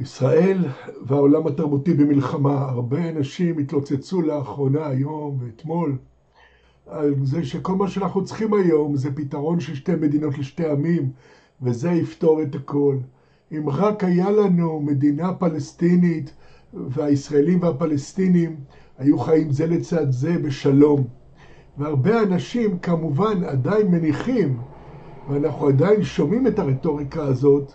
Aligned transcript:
ישראל 0.00 0.64
והעולם 1.06 1.46
התרבותי 1.46 1.94
במלחמה. 1.94 2.68
הרבה 2.68 3.08
אנשים 3.08 3.58
התלוצצו 3.58 4.22
לאחרונה, 4.22 4.86
היום 4.86 5.38
ואתמול, 5.40 5.96
על 6.86 7.14
זה 7.22 7.44
שכל 7.44 7.74
מה 7.74 7.88
שאנחנו 7.88 8.24
צריכים 8.24 8.54
היום 8.54 8.96
זה 8.96 9.14
פתרון 9.14 9.60
של 9.60 9.74
שתי 9.74 9.94
מדינות 9.94 10.38
לשתי 10.38 10.68
עמים, 10.68 11.10
וזה 11.62 11.90
יפתור 11.90 12.42
את 12.42 12.54
הכל. 12.54 12.96
אם 13.52 13.68
רק 13.68 14.04
היה 14.04 14.30
לנו 14.30 14.80
מדינה 14.80 15.32
פלסטינית 15.32 16.32
והישראלים 16.74 17.62
והפלסטינים 17.62 18.56
היו 18.98 19.18
חיים 19.18 19.52
זה 19.52 19.66
לצד 19.66 20.10
זה 20.10 20.38
בשלום. 20.38 21.04
והרבה 21.78 22.22
אנשים 22.22 22.78
כמובן 22.78 23.44
עדיין 23.44 23.90
מניחים, 23.90 24.58
ואנחנו 25.28 25.66
עדיין 25.68 26.02
שומעים 26.02 26.46
את 26.46 26.58
הרטוריקה 26.58 27.22
הזאת, 27.22 27.72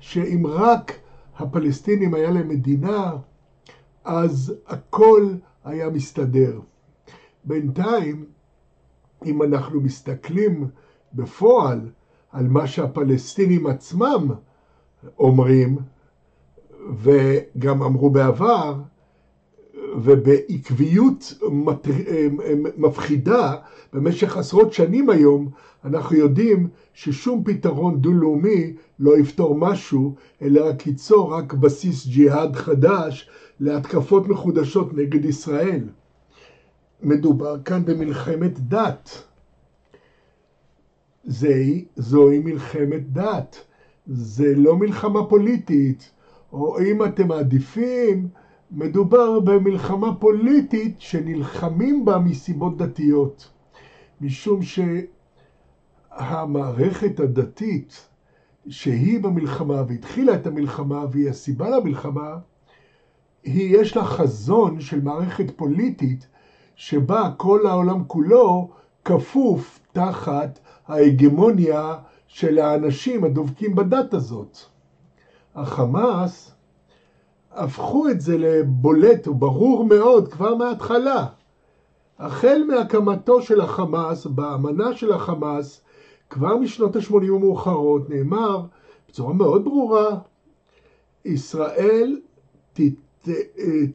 שאם 0.00 0.46
רק 0.46 1.01
הפלסטינים 1.38 2.14
היה 2.14 2.30
להם 2.30 2.48
מדינה, 2.48 3.12
אז 4.04 4.54
הכל 4.66 5.28
היה 5.64 5.90
מסתדר. 5.90 6.60
בינתיים, 7.44 8.24
אם 9.24 9.42
אנחנו 9.42 9.80
מסתכלים 9.80 10.66
בפועל 11.14 11.80
על 12.32 12.48
מה 12.48 12.66
שהפלסטינים 12.66 13.66
עצמם 13.66 14.30
אומרים, 15.18 15.78
וגם 16.96 17.82
אמרו 17.82 18.10
בעבר, 18.10 18.74
ובעקביות 19.96 21.34
מפחידה 22.76 23.56
במשך 23.92 24.36
עשרות 24.36 24.72
שנים 24.72 25.10
היום, 25.10 25.50
אנחנו 25.84 26.16
יודעים 26.16 26.68
ששום 26.94 27.44
פתרון 27.44 28.00
דו-לאומי 28.00 28.74
לא 28.98 29.18
יפתור 29.18 29.54
משהו, 29.54 30.14
אלא 30.42 30.68
רק 30.68 30.86
ייצור 30.86 31.34
רק 31.34 31.52
בסיס 31.52 32.06
ג'יהאד 32.06 32.56
חדש 32.56 33.28
להתקפות 33.60 34.28
מחודשות 34.28 34.94
נגד 34.94 35.24
ישראל. 35.24 35.88
מדובר 37.02 37.62
כאן 37.62 37.84
במלחמת 37.84 38.60
דת. 38.60 39.22
זה, 41.24 41.64
זוהי 41.96 42.38
מלחמת 42.38 43.12
דת. 43.12 43.64
זה 44.06 44.54
לא 44.56 44.76
מלחמה 44.76 45.26
פוליטית, 45.26 46.10
או 46.52 46.80
אם 46.80 47.04
אתם 47.04 47.28
מעדיפים, 47.28 48.28
מדובר 48.70 49.40
במלחמה 49.40 50.14
פוליטית 50.14 50.94
שנלחמים 50.98 52.04
בה 52.04 52.18
מסיבות 52.18 52.76
דתיות. 52.76 53.50
משום 54.20 54.62
שהמערכת 56.18 57.20
הדתית 57.20 58.08
שהיא 58.68 59.22
במלחמה 59.22 59.82
והתחילה 59.88 60.34
את 60.34 60.46
המלחמה 60.46 61.04
והיא 61.10 61.30
הסיבה 61.30 61.70
למלחמה, 61.70 62.36
היא 63.44 63.78
יש 63.78 63.96
לה 63.96 64.04
חזון 64.04 64.80
של 64.80 65.00
מערכת 65.02 65.50
פוליטית 65.56 66.26
שבה 66.74 67.30
כל 67.36 67.66
העולם 67.66 68.04
כולו 68.04 68.70
כפוף 69.04 69.80
תחת 69.92 70.58
ההגמוניה 70.86 71.94
של 72.26 72.58
האנשים 72.58 73.24
הדובקים 73.24 73.74
בדת 73.74 74.14
הזאת. 74.14 74.58
החמאס 75.54 76.54
הפכו 77.52 78.08
את 78.08 78.20
זה 78.20 78.38
לבולט 78.38 79.28
וברור 79.28 79.84
מאוד 79.84 80.32
כבר 80.32 80.54
מההתחלה. 80.54 81.26
החל 82.18 82.62
מהקמתו 82.68 83.42
של 83.42 83.60
החמאס, 83.60 84.26
באמנה 84.26 84.96
של 84.96 85.12
החמאס, 85.12 85.80
כבר 86.32 86.56
משנות 86.56 86.96
ה-80 86.96 87.14
המאוחרות 87.14 88.10
נאמר 88.10 88.60
בצורה 89.08 89.34
מאוד 89.34 89.64
ברורה, 89.64 90.18
ישראל 91.24 92.20
ת, 92.72 92.80
ת, 93.22 93.28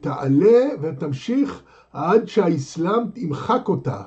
תעלה 0.00 0.66
ותמשיך 0.80 1.62
עד 1.92 2.28
שהאסלאם 2.28 3.02
ימחק 3.16 3.68
אותה. 3.68 4.02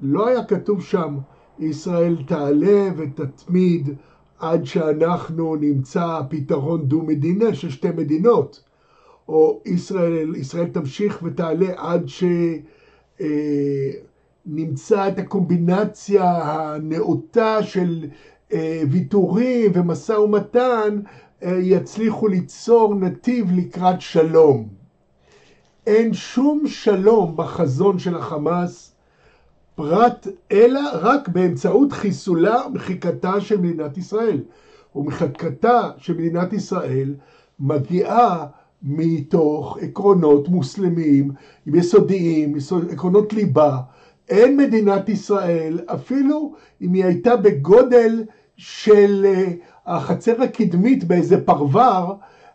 לא 0.00 0.28
היה 0.28 0.44
כתוב 0.44 0.82
שם 0.82 1.18
ישראל 1.58 2.16
תעלה 2.26 2.88
ותתמיד 2.96 3.88
עד 4.38 4.64
שאנחנו 4.64 5.56
נמצא 5.56 6.20
פתרון 6.30 6.88
דו-מדינה 6.88 7.54
של 7.54 7.70
שתי 7.70 7.90
מדינות, 7.90 8.62
או 9.28 9.62
ישראל, 9.64 10.36
ישראל 10.36 10.68
תמשיך 10.68 11.18
ותעלה 11.22 11.68
עד 11.76 12.08
שנמצא 12.08 12.62
אה, 13.20 13.90
את 15.08 15.18
הקומבינציה 15.18 16.24
הנאותה 16.42 17.62
של 17.62 18.06
אה, 18.52 18.82
ויתורים 18.90 19.70
ומשא 19.74 20.12
ומתן, 20.12 21.00
אה, 21.42 21.58
יצליחו 21.60 22.28
ליצור 22.28 22.94
נתיב 22.94 23.52
לקראת 23.52 24.00
שלום. 24.00 24.68
אין 25.86 26.14
שום 26.14 26.66
שלום 26.66 27.36
בחזון 27.36 27.98
של 27.98 28.16
החמאס, 28.16 28.94
פרט 29.74 30.26
אלא 30.52 30.80
רק 30.92 31.28
באמצעות 31.28 31.92
חיסולה 31.92 32.66
ומחיקתה 32.66 33.40
של 33.40 33.60
מדינת 33.60 33.98
ישראל. 33.98 34.40
ומחיקתה 34.96 35.90
של 35.96 36.14
מדינת 36.14 36.52
ישראל 36.52 37.14
מגיעה 37.60 38.46
מתוך 38.82 39.78
עקרונות 39.80 40.48
מוסלמיים 40.48 41.30
יסודיים, 41.66 42.54
עקרונות 42.90 43.32
ליבה. 43.32 43.78
אין 44.28 44.56
מדינת 44.56 45.08
ישראל, 45.08 45.80
אפילו 45.86 46.54
אם 46.80 46.92
היא 46.92 47.04
הייתה 47.04 47.36
בגודל 47.36 48.24
של 48.56 49.26
אה, 49.28 49.46
החצר 49.86 50.42
הקדמית 50.42 51.04
באיזה 51.04 51.44
פרבר, 51.44 52.14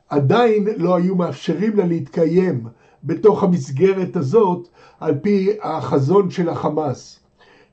עדיין 0.09 0.67
לא 0.77 0.95
היו 0.95 1.15
מאפשרים 1.15 1.77
לה 1.77 1.85
להתקיים. 1.85 2.63
בתוך 3.03 3.43
המסגרת 3.43 4.15
הזאת 4.15 4.67
על 4.99 5.19
פי 5.19 5.49
החזון 5.61 6.29
של 6.29 6.49
החמאס. 6.49 7.19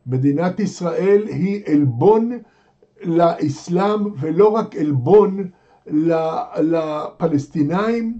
מדינת 0.06 0.60
ישראל 0.60 1.22
היא 1.26 1.62
עלבון 1.66 2.30
לאסלאם 3.02 4.06
ולא 4.20 4.48
רק 4.48 4.76
עלבון 4.76 5.48
לפלסטינאים 6.60 8.18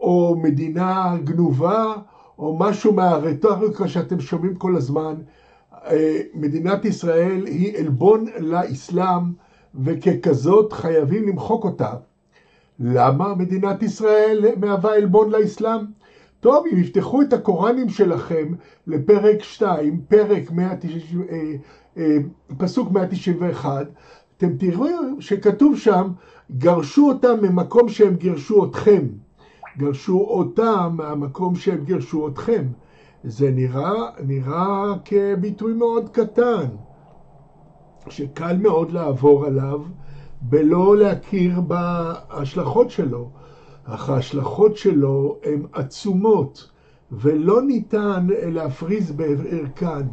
או 0.00 0.36
מדינה 0.42 1.16
גנובה 1.24 1.94
או 2.42 2.56
משהו 2.58 2.92
מהרטוריקה 2.92 3.88
שאתם 3.88 4.20
שומעים 4.20 4.54
כל 4.54 4.76
הזמן. 4.76 5.14
אה, 5.72 6.20
מדינת 6.34 6.84
ישראל 6.84 7.46
היא 7.46 7.78
עלבון 7.78 8.26
לאסלאם 8.38 9.32
וככזאת 9.74 10.72
חייבים 10.72 11.28
למחוק 11.28 11.64
אותה. 11.64 11.90
למה 12.80 13.34
מדינת 13.34 13.82
ישראל 13.82 14.44
מהווה 14.56 14.94
עלבון 14.94 15.30
לאסלאם? 15.30 15.80
טוב, 16.40 16.66
אם 16.72 16.78
יפתחו 16.78 17.22
את 17.22 17.32
הקוראנים 17.32 17.88
שלכם 17.88 18.54
לפרק 18.86 19.42
2, 19.42 20.00
פרק 20.08 20.50
190, 20.50 21.22
אה, 21.30 21.52
אה, 21.96 22.16
פסוק 22.58 22.90
191, 22.90 23.86
אתם 24.36 24.56
תראו 24.56 24.86
שכתוב 25.20 25.78
שם, 25.78 26.08
גרשו 26.58 27.08
אותם 27.08 27.36
ממקום 27.42 27.88
שהם 27.88 28.14
גירשו 28.16 28.64
אתכם. 28.64 29.06
גרשו 29.78 30.20
אותם 30.20 30.94
מהמקום 30.96 31.54
שהם 31.54 31.84
גירשו 31.84 32.28
אתכם. 32.28 32.66
זה 33.24 33.50
נראה, 33.50 34.10
נראה 34.24 34.94
כביטוי 35.04 35.72
מאוד 35.72 36.08
קטן, 36.08 36.66
שקל 38.08 38.56
מאוד 38.56 38.90
לעבור 38.90 39.46
עליו 39.46 39.80
בלא 40.40 40.96
להכיר 40.96 41.60
בהשלכות 41.60 42.90
שלו. 42.90 43.30
אך 43.84 44.10
ההשלכות 44.10 44.76
שלו 44.76 45.38
הן 45.44 45.62
עצומות, 45.72 46.70
ולא 47.12 47.62
ניתן 47.62 48.26
להפריז 48.30 49.12
בערכן. 49.12 50.06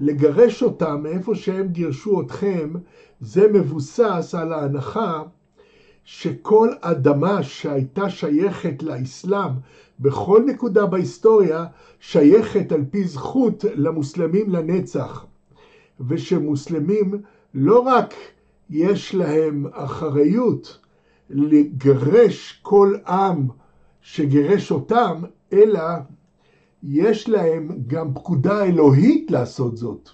לגרש 0.00 0.62
אותם 0.62 1.02
מאיפה 1.02 1.34
שהם 1.34 1.68
גירשו 1.68 2.20
אתכם, 2.20 2.72
זה 3.20 3.52
מבוסס 3.52 4.34
על 4.38 4.52
ההנחה 4.52 5.22
שכל 6.04 6.68
אדמה 6.80 7.42
שהייתה 7.42 8.10
שייכת 8.10 8.82
לאסלאם 8.82 9.50
בכל 10.00 10.42
נקודה 10.46 10.86
בהיסטוריה, 10.86 11.66
שייכת 12.00 12.72
על 12.72 12.84
פי 12.90 13.04
זכות 13.04 13.64
למוסלמים 13.74 14.50
לנצח. 14.50 15.26
ושמוסלמים 16.08 17.22
לא 17.54 17.80
רק 17.80 18.14
יש 18.70 19.14
להם 19.14 19.66
אחריות, 19.72 20.78
לגרש 21.30 22.60
כל 22.62 22.94
עם 23.06 23.48
שגירש 24.02 24.70
אותם, 24.70 25.22
אלא 25.52 25.80
יש 26.82 27.28
להם 27.28 27.68
גם 27.86 28.14
פקודה 28.14 28.64
אלוהית 28.64 29.30
לעשות 29.30 29.76
זאת. 29.76 30.08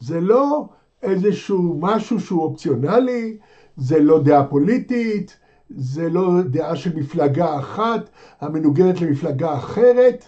זה 0.00 0.20
לא 0.20 0.68
איזשהו 1.02 1.78
משהו 1.80 2.20
שהוא 2.20 2.42
אופציונלי, 2.42 3.38
זה 3.78 4.00
לא 4.00 4.22
דעה 4.22 4.44
פוליטית, 4.44 5.36
זה 5.70 6.08
לא 6.10 6.42
דעה 6.42 6.76
של 6.76 6.96
מפלגה 6.96 7.58
אחת 7.58 8.08
המנוגדת 8.40 9.00
למפלגה 9.00 9.54
אחרת, 9.56 10.24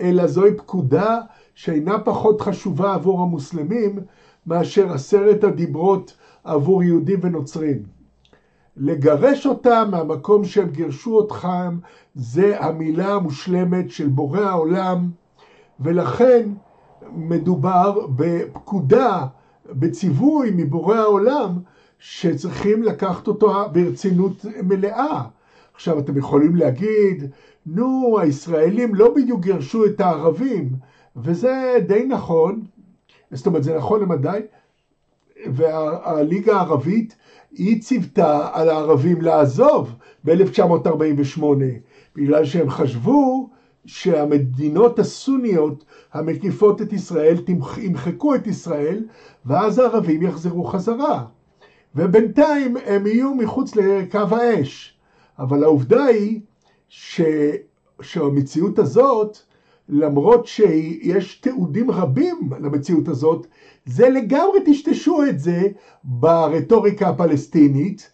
אלא 0.00 0.26
זוהי 0.26 0.54
פקודה 0.54 1.20
שאינה 1.54 1.98
פחות 1.98 2.40
חשובה 2.40 2.94
עבור 2.94 3.22
המוסלמים 3.22 3.98
מאשר 4.46 4.92
עשרת 4.92 5.44
הדיברות 5.44 6.16
עבור 6.44 6.82
יהודים 6.82 7.18
ונוצרים. 7.22 7.82
לגרש 8.76 9.46
אותם 9.46 9.88
מהמקום 9.90 10.44
שהם 10.44 10.70
גירשו 10.70 11.24
אתכם, 11.26 11.78
זה 12.14 12.60
המילה 12.60 13.14
המושלמת 13.14 13.90
של 13.90 14.08
בורא 14.08 14.40
העולם, 14.40 15.10
ולכן 15.80 16.48
מדובר 17.12 18.06
בפקודה, 18.16 19.26
בציווי 19.66 20.50
מבורא 20.56 20.96
העולם, 20.96 21.58
שצריכים 21.98 22.82
לקחת 22.82 23.26
אותו 23.26 23.52
ברצינות 23.72 24.44
מלאה. 24.62 25.22
עכשיו 25.74 25.98
אתם 25.98 26.18
יכולים 26.18 26.56
להגיד, 26.56 27.30
נו, 27.66 28.18
הישראלים 28.20 28.94
לא 28.94 29.14
בדיוק 29.14 29.40
גירשו 29.40 29.86
את 29.86 30.00
הערבים, 30.00 30.68
וזה 31.16 31.74
די 31.86 32.06
נכון, 32.08 32.62
זאת 33.30 33.46
אומרת, 33.46 33.64
זה 33.64 33.76
נכון 33.76 34.00
למדי, 34.00 34.40
והליגה 35.46 36.56
הערבית 36.56 37.16
היא 37.52 37.82
ציוותה 37.82 38.48
על 38.52 38.68
הערבים 38.68 39.20
לעזוב 39.20 39.92
ב-1948, 40.24 41.42
בגלל 42.16 42.44
שהם 42.44 42.70
חשבו 42.70 43.50
שהמדינות 43.86 44.98
הסוניות 44.98 45.84
המקיפות 46.12 46.82
את 46.82 46.92
ישראל 46.92 47.36
ימחקו 47.78 48.34
את 48.34 48.46
ישראל, 48.46 49.04
ואז 49.46 49.78
הערבים 49.78 50.22
יחזרו 50.22 50.64
חזרה. 50.64 51.24
ובינתיים 51.96 52.76
הם 52.86 53.06
יהיו 53.06 53.34
מחוץ 53.34 53.76
לקו 53.76 54.18
האש. 54.18 54.96
אבל 55.38 55.64
העובדה 55.64 56.04
היא 56.04 56.40
ש... 56.88 57.20
שהמציאות 58.00 58.78
הזאת, 58.78 59.38
למרות 59.88 60.46
שיש 60.46 61.34
תיעודים 61.40 61.90
רבים 61.90 62.50
למציאות 62.60 63.08
הזאת, 63.08 63.46
זה 63.86 64.08
לגמרי 64.08 64.60
טשטשו 64.66 65.22
את 65.24 65.40
זה 65.40 65.68
ברטוריקה 66.04 67.08
הפלסטינית, 67.08 68.10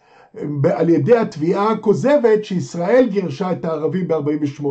על 0.73 0.89
ידי 0.89 1.17
התביעה 1.17 1.71
הכוזבת 1.71 2.45
שישראל 2.45 3.07
גירשה 3.11 3.51
את 3.51 3.65
הערבים 3.65 4.07
ב-48. 4.07 4.65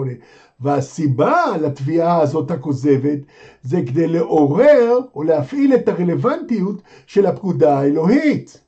והסיבה 0.61 1.45
לתביעה 1.61 2.21
הזאת 2.21 2.51
הכוזבת 2.51 3.19
זה 3.63 3.83
כדי 3.87 4.09
לעורר 4.09 4.99
או 5.15 5.23
להפעיל 5.23 5.75
את 5.75 5.89
הרלוונטיות 5.89 6.83
של 7.07 7.27
הפקודה 7.27 7.79
האלוהית. 7.79 8.61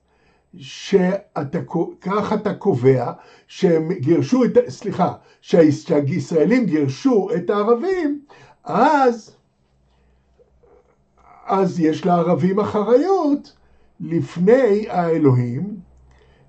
שכך 0.56 2.32
אתה 2.34 2.54
קובע 2.54 3.12
שהם 3.46 3.92
גירשו 3.92 4.44
את, 4.44 4.50
סליחה, 4.68 5.12
שהישראלים 5.40 6.66
גירשו 6.66 7.28
את 7.36 7.50
הערבים, 7.50 8.20
אז, 8.64 9.36
אז 11.46 11.80
יש 11.80 12.06
לערבים 12.06 12.60
אחריות 12.60 13.52
לפני 14.00 14.86
האלוהים 14.88 15.76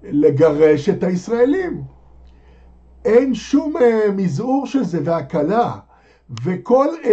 לגרש 0.03 0.89
את 0.89 1.03
הישראלים. 1.03 1.83
אין 3.05 3.33
שום 3.35 3.77
uh, 3.77 4.11
מזעור 4.11 4.67
של 4.67 4.83
זה 4.83 4.99
והקלה, 5.03 5.73
וכל 6.43 6.87
uh, 7.03 7.07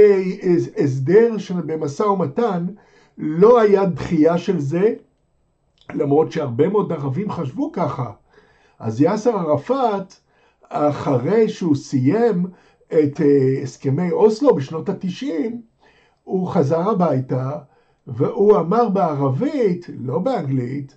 הסדר 0.83 1.37
במשא 1.67 2.03
ומתן 2.03 2.67
לא 3.19 3.61
היה 3.61 3.87
דחייה 3.87 4.39
של 4.39 4.61
זה, 4.61 4.95
למרות 5.95 6.33
שהרבה 6.33 6.69
מאוד 6.69 6.93
ערבים 6.93 7.31
חשבו 7.31 7.73
ככה. 7.73 8.11
אז 8.79 9.01
יאסר 9.01 9.37
ערפאת, 9.39 10.15
אחרי 10.69 11.49
שהוא 11.49 11.77
סיים 11.77 12.47
את 12.89 13.21
uh, 13.21 13.63
הסכמי 13.63 14.11
אוסלו 14.11 14.55
בשנות 14.55 14.89
התשעים, 14.89 15.63
הוא 16.25 16.49
חזר 16.49 16.91
הביתה 16.91 17.51
והוא 18.07 18.57
אמר 18.57 18.89
בערבית, 18.89 19.87
לא 19.99 20.19
באנגלית, 20.19 20.97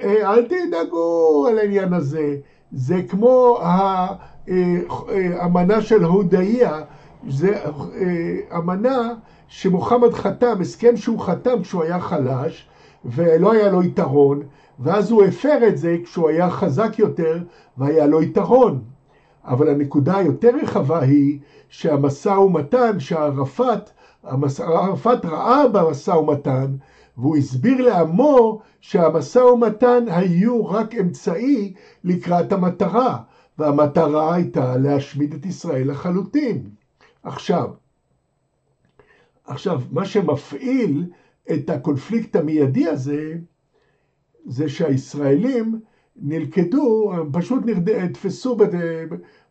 אל 0.00 0.46
תדאגו 0.46 1.46
על 1.48 1.58
העניין 1.58 1.92
הזה, 1.92 2.36
זה 2.72 3.02
כמו 3.08 3.58
האמנה 4.48 5.80
של 5.80 6.04
הודאיה, 6.04 6.80
זה 7.28 7.62
אמנה 8.56 9.14
שמוחמד 9.48 10.12
חתם, 10.12 10.60
הסכם 10.60 10.96
שהוא 10.96 11.20
חתם 11.20 11.62
כשהוא 11.62 11.82
היה 11.82 12.00
חלש 12.00 12.69
ולא 13.04 13.52
היה 13.52 13.70
לו 13.70 13.82
יתרון, 13.82 14.42
ואז 14.78 15.10
הוא 15.10 15.24
הפר 15.24 15.68
את 15.68 15.78
זה 15.78 15.96
כשהוא 16.04 16.28
היה 16.28 16.50
חזק 16.50 16.98
יותר 16.98 17.38
והיה 17.78 18.06
לו 18.06 18.22
יתרון. 18.22 18.82
אבל 19.44 19.68
הנקודה 19.68 20.16
היותר 20.16 20.50
רחבה 20.62 21.00
היא 21.00 21.38
שהמשא 21.68 22.28
ומתן 22.28 23.00
שערפאת, 23.00 23.90
ערפאת 24.58 25.24
ראה 25.24 25.68
במשא 25.68 26.10
ומתן, 26.10 26.76
והוא 27.16 27.36
הסביר 27.36 27.82
לעמו 27.82 28.60
שהמשא 28.80 29.38
ומתן 29.38 30.04
היו 30.08 30.66
רק 30.66 30.94
אמצעי 30.94 31.72
לקראת 32.04 32.52
המטרה, 32.52 33.16
והמטרה 33.58 34.34
הייתה 34.34 34.76
להשמיד 34.76 35.34
את 35.34 35.46
ישראל 35.46 35.90
לחלוטין. 35.90 36.62
עכשיו, 37.22 37.68
עכשיו, 39.44 39.80
מה 39.90 40.04
שמפעיל 40.04 41.06
את 41.54 41.70
הקונפליקט 41.70 42.36
המיידי 42.36 42.86
הזה, 42.88 43.34
זה 44.44 44.68
שהישראלים 44.68 45.80
נלכדו, 46.16 47.12
פשוט 47.32 47.62
נתפסו 47.66 48.56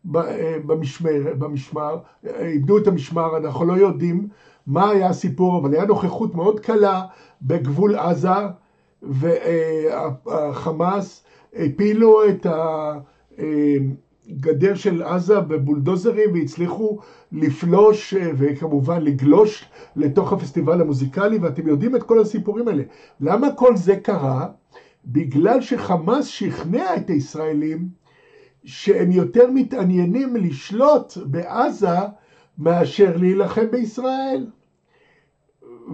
במשמר, 0.06 1.34
במשמר, 1.40 1.98
איבדו 2.26 2.78
את 2.78 2.88
המשמר, 2.88 3.38
אנחנו 3.38 3.66
לא 3.66 3.74
יודעים 3.74 4.28
מה 4.68 4.90
היה 4.90 5.08
הסיפור, 5.08 5.60
אבל 5.60 5.74
היה 5.74 5.86
נוכחות 5.86 6.36
מאוד 6.36 6.60
קלה 6.60 7.04
בגבול 7.42 7.96
עזה, 7.96 8.30
והחמאס 10.26 11.24
הפילו 11.54 12.30
את 12.30 12.46
הגדר 14.30 14.76
של 14.76 15.04
עזה 15.04 15.40
בבולדוזרים 15.40 16.34
והצליחו 16.34 17.00
לפלוש 17.32 18.14
וכמובן 18.38 19.02
לגלוש 19.02 19.66
לתוך 19.96 20.34
הפסטיבל 20.34 20.82
המוזיקלי, 20.82 21.38
ואתם 21.38 21.68
יודעים 21.68 21.96
את 21.96 22.04
כל 22.04 22.20
הסיפורים 22.20 22.68
האלה. 22.68 22.84
למה 23.22 23.54
כל 23.56 23.78
זה 23.78 23.96
קרה? 23.96 24.48
בגלל 25.06 25.62
שחמאס 25.62 26.26
שכנע 26.26 26.96
את 26.96 27.10
הישראלים 27.10 27.90
שהם 28.64 29.12
יותר 29.12 29.52
מתעניינים 29.52 30.36
לשלוט 30.36 31.18
בעזה 31.26 31.98
מאשר 32.58 33.18
להילחם 33.18 33.72
בישראל. 33.72 34.48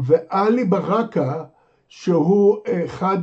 ואלי 0.03 0.63
ברקה, 0.63 1.43
שהוא 1.89 2.57
אחד 2.85 3.17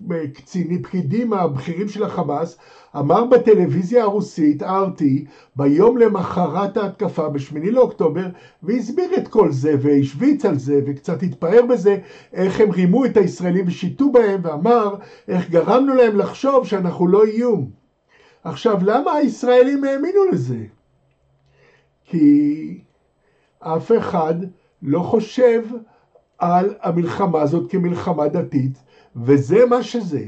מהקצינים, 0.00 0.82
פקידים 0.82 1.32
הבכירים 1.32 1.88
של 1.88 2.02
החמאס, 2.02 2.58
אמר 2.98 3.24
בטלוויזיה 3.24 4.02
הרוסית, 4.02 4.62
RT, 4.62 5.02
ביום 5.56 5.98
למחרת 5.98 6.76
ההתקפה 6.76 7.28
ב-8 7.28 7.70
לאוקטובר, 7.70 8.26
והסביר 8.62 9.14
את 9.16 9.28
כל 9.28 9.52
זה, 9.52 9.74
והשוויץ 9.82 10.44
על 10.44 10.58
זה, 10.58 10.80
וקצת 10.86 11.22
התפאר 11.22 11.66
בזה, 11.66 11.98
איך 12.32 12.60
הם 12.60 12.70
רימו 12.70 13.04
את 13.04 13.16
הישראלים 13.16 13.64
ושיטו 13.68 14.12
בהם, 14.12 14.40
ואמר 14.42 14.94
איך 15.28 15.50
גרמנו 15.50 15.94
להם 15.94 16.16
לחשוב 16.16 16.66
שאנחנו 16.66 17.06
לא 17.06 17.24
איום. 17.24 17.70
עכשיו, 18.44 18.78
למה 18.82 19.12
הישראלים 19.12 19.84
האמינו 19.84 20.24
לזה? 20.32 20.64
כי 22.04 22.78
אף 23.60 23.92
אחד 23.98 24.34
לא 24.82 25.00
חושב 25.00 25.62
על 26.42 26.74
המלחמה 26.82 27.40
הזאת 27.42 27.70
כמלחמה 27.70 28.28
דתית, 28.28 28.78
וזה 29.16 29.66
מה 29.66 29.82
שזה. 29.82 30.24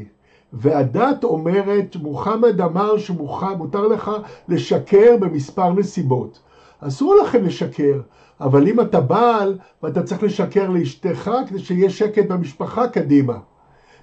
והדת 0.53 1.25
אומרת, 1.25 1.97
מוחמד 1.97 2.61
אמר 2.61 2.99
שמותר 2.99 3.87
לך 3.89 4.11
לשקר 4.49 5.17
במספר 5.21 5.73
נסיבות. 5.73 6.39
אסור 6.81 7.15
לכם 7.23 7.45
לשקר, 7.45 8.01
אבל 8.41 8.69
אם 8.69 8.81
אתה 8.81 9.01
בעל 9.01 9.59
ואתה 9.83 10.03
צריך 10.03 10.23
לשקר 10.23 10.71
לאשתך 10.71 11.31
כדי 11.49 11.59
שיהיה 11.59 11.91
שקט 11.91 12.27
במשפחה 12.27 12.89
קדימה. 12.89 13.39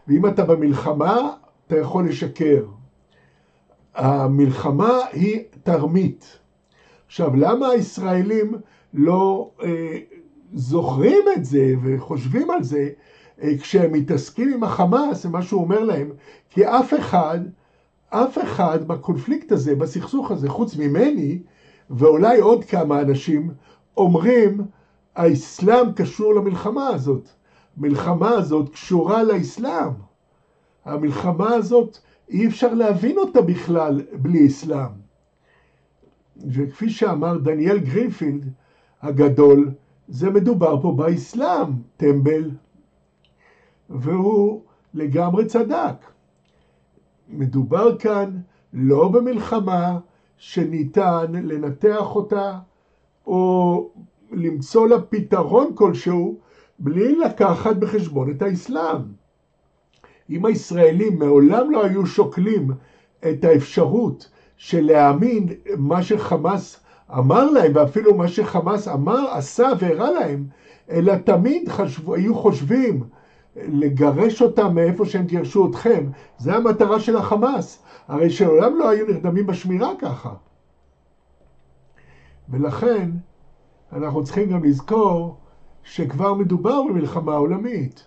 ואם 0.08 0.28
אתה 0.28 0.46
במלחמה, 0.46 1.30
אתה 1.68 1.78
יכול 1.78 2.08
לשקר. 2.08 2.64
המלחמה 3.96 5.00
היא 5.12 5.40
תרמית. 5.64 6.40
עכשיו, 7.08 7.36
למה 7.36 7.68
הישראלים 7.68 8.54
לא 8.94 9.52
אה, 9.64 9.98
זוכרים 10.54 11.24
את 11.38 11.46
זה 11.46 11.74
וחושבים 11.84 12.52
על 12.52 12.64
זה 12.64 12.90
אה, 13.42 13.58
כשהם 13.58 13.92
מתעסקים 13.92 14.54
עם 14.54 14.64
החמאס, 14.64 15.26
מה 15.26 15.42
שהוא 15.42 15.62
אומר 15.62 15.84
להם, 15.84 16.10
כי 16.50 16.68
אף 16.68 16.94
אחד, 16.94 17.40
אף 18.10 18.38
אחד 18.44 18.88
בקונפליקט 18.88 19.52
הזה, 19.52 19.76
בסכסוך 19.76 20.32
הזה, 20.32 20.50
חוץ 20.50 20.78
ממני, 20.78 21.40
ואולי 21.90 22.40
עוד 22.40 22.64
כמה 22.64 23.02
אנשים, 23.02 23.52
אומרים, 23.98 24.62
האסלאם 25.16 25.92
קשור 25.96 26.34
למלחמה 26.34 26.88
הזאת. 26.88 27.30
המלחמה 27.78 28.30
הזאת 28.30 28.70
קשורה 28.70 29.24
לאסלאם. 29.24 29.92
המלחמה 30.86 31.54
הזאת, 31.54 31.98
אי 32.30 32.48
אפשר 32.48 32.74
להבין 32.74 33.18
אותה 33.18 33.42
בכלל 33.42 34.02
בלי 34.14 34.48
אסלאם. 34.48 34.92
וכפי 36.48 36.90
שאמר 36.90 37.38
דניאל 37.38 37.80
גרינפילד 37.80 38.50
הגדול, 39.02 39.72
זה 40.08 40.30
מדובר 40.30 40.82
פה 40.82 40.92
באסלאם, 40.98 41.68
טמבל. 41.98 42.52
והוא 43.90 44.62
לגמרי 44.94 45.46
צדק. 45.46 46.12
מדובר 47.30 47.98
כאן 47.98 48.38
לא 48.74 49.08
במלחמה 49.08 50.00
שניתן 50.38 51.32
לנתח 51.32 52.16
אותה 52.16 52.60
או 53.28 53.90
למצוא 54.32 54.88
לה 54.88 55.02
פתרון 55.02 55.76
כלשהו 55.76 56.40
בלי 56.80 57.16
לקחת 57.16 57.76
בחשבון 57.76 58.32
את 58.32 58.42
האסלאם. 58.42 59.02
אם 60.30 60.46
הישראלים 60.46 61.20
מעולם 61.20 61.72
לא 61.72 61.86
היו 61.86 62.06
שוקלים 62.06 62.72
את 63.30 63.44
האפשרות 63.44 64.30
של 64.58 64.86
להאמין 64.86 65.48
מה 65.78 66.04
שחמאס 66.04 66.84
אמר 67.18 67.50
להם, 67.50 67.72
ואפילו 67.76 68.16
מה 68.16 68.28
שחמאס 68.28 68.88
אמר, 68.88 69.28
עשה 69.32 69.70
והראה 69.80 70.12
להם, 70.12 70.46
אלא 70.90 71.16
תמיד 71.16 71.70
חשבו, 71.70 72.16
היו 72.16 72.36
חושבים 72.36 73.04
לגרש 73.56 74.42
אותם 74.42 74.76
מאיפה 74.76 75.06
שהם 75.06 75.26
גירשו 75.26 75.70
אתכם. 75.70 76.10
זה 76.38 76.56
המטרה 76.56 77.00
של 77.00 77.18
החמאס. 77.18 77.84
הרי 78.08 78.30
שלעולם 78.30 78.76
לא 78.80 78.90
היו 78.90 79.06
נרדמים 79.06 79.46
בשמירה 79.46 79.92
ככה. 80.00 80.34
ולכן 82.50 83.10
אנחנו 83.94 84.24
צריכים 84.24 84.50
גם 84.50 84.64
לזכור 84.64 85.38
שכבר 85.84 86.34
מדובר 86.34 86.82
במלחמה 86.84 87.36
עולמית. 87.36 88.06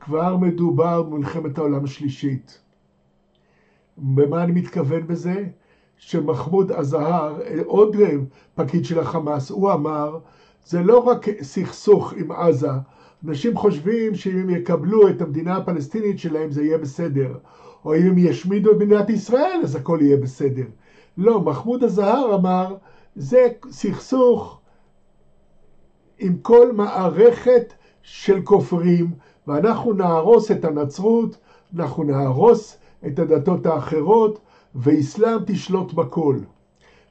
כבר 0.00 0.36
מדובר 0.36 1.02
במלחמת 1.02 1.58
העולם 1.58 1.84
השלישית. 1.84 2.60
במה 3.98 4.42
אני 4.42 4.52
מתכוון 4.52 5.06
בזה? 5.06 5.46
שמחמוד 5.98 6.72
אזהר, 6.72 7.36
עוד 7.66 7.96
פקיד 8.54 8.84
של 8.84 8.98
החמאס, 8.98 9.50
הוא 9.50 9.72
אמר, 9.72 10.18
זה 10.66 10.82
לא 10.82 10.98
רק 10.98 11.26
סכסוך 11.42 12.12
עם 12.12 12.32
עזה, 12.32 12.70
אנשים 13.26 13.56
חושבים 13.56 14.14
שאם 14.14 14.38
הם 14.38 14.50
יקבלו 14.50 15.08
את 15.08 15.22
המדינה 15.22 15.56
הפלסטינית 15.56 16.18
שלהם 16.18 16.50
זה 16.50 16.64
יהיה 16.64 16.78
בסדר, 16.78 17.38
או 17.84 17.96
אם 17.96 18.06
הם 18.06 18.18
ישמידו 18.18 18.72
את 18.72 18.76
מדינת 18.76 19.10
ישראל 19.10 19.60
אז 19.64 19.76
הכל 19.76 19.98
יהיה 20.02 20.16
בסדר. 20.16 20.64
לא, 21.18 21.40
מחמוד 21.40 21.84
אזהר 21.84 22.34
אמר, 22.34 22.76
זה 23.16 23.48
סכסוך 23.70 24.60
עם 26.18 26.38
כל 26.42 26.72
מערכת 26.72 27.72
של 28.02 28.42
כופרים, 28.42 29.10
ואנחנו 29.46 29.92
נהרוס 29.92 30.50
את 30.50 30.64
הנצרות, 30.64 31.36
אנחנו 31.76 32.04
נהרוס 32.04 32.78
את 33.06 33.18
הדתות 33.18 33.66
האחרות, 33.66 34.40
ואסלאם 34.78 35.38
תשלוט 35.46 35.92
בכל. 35.92 36.38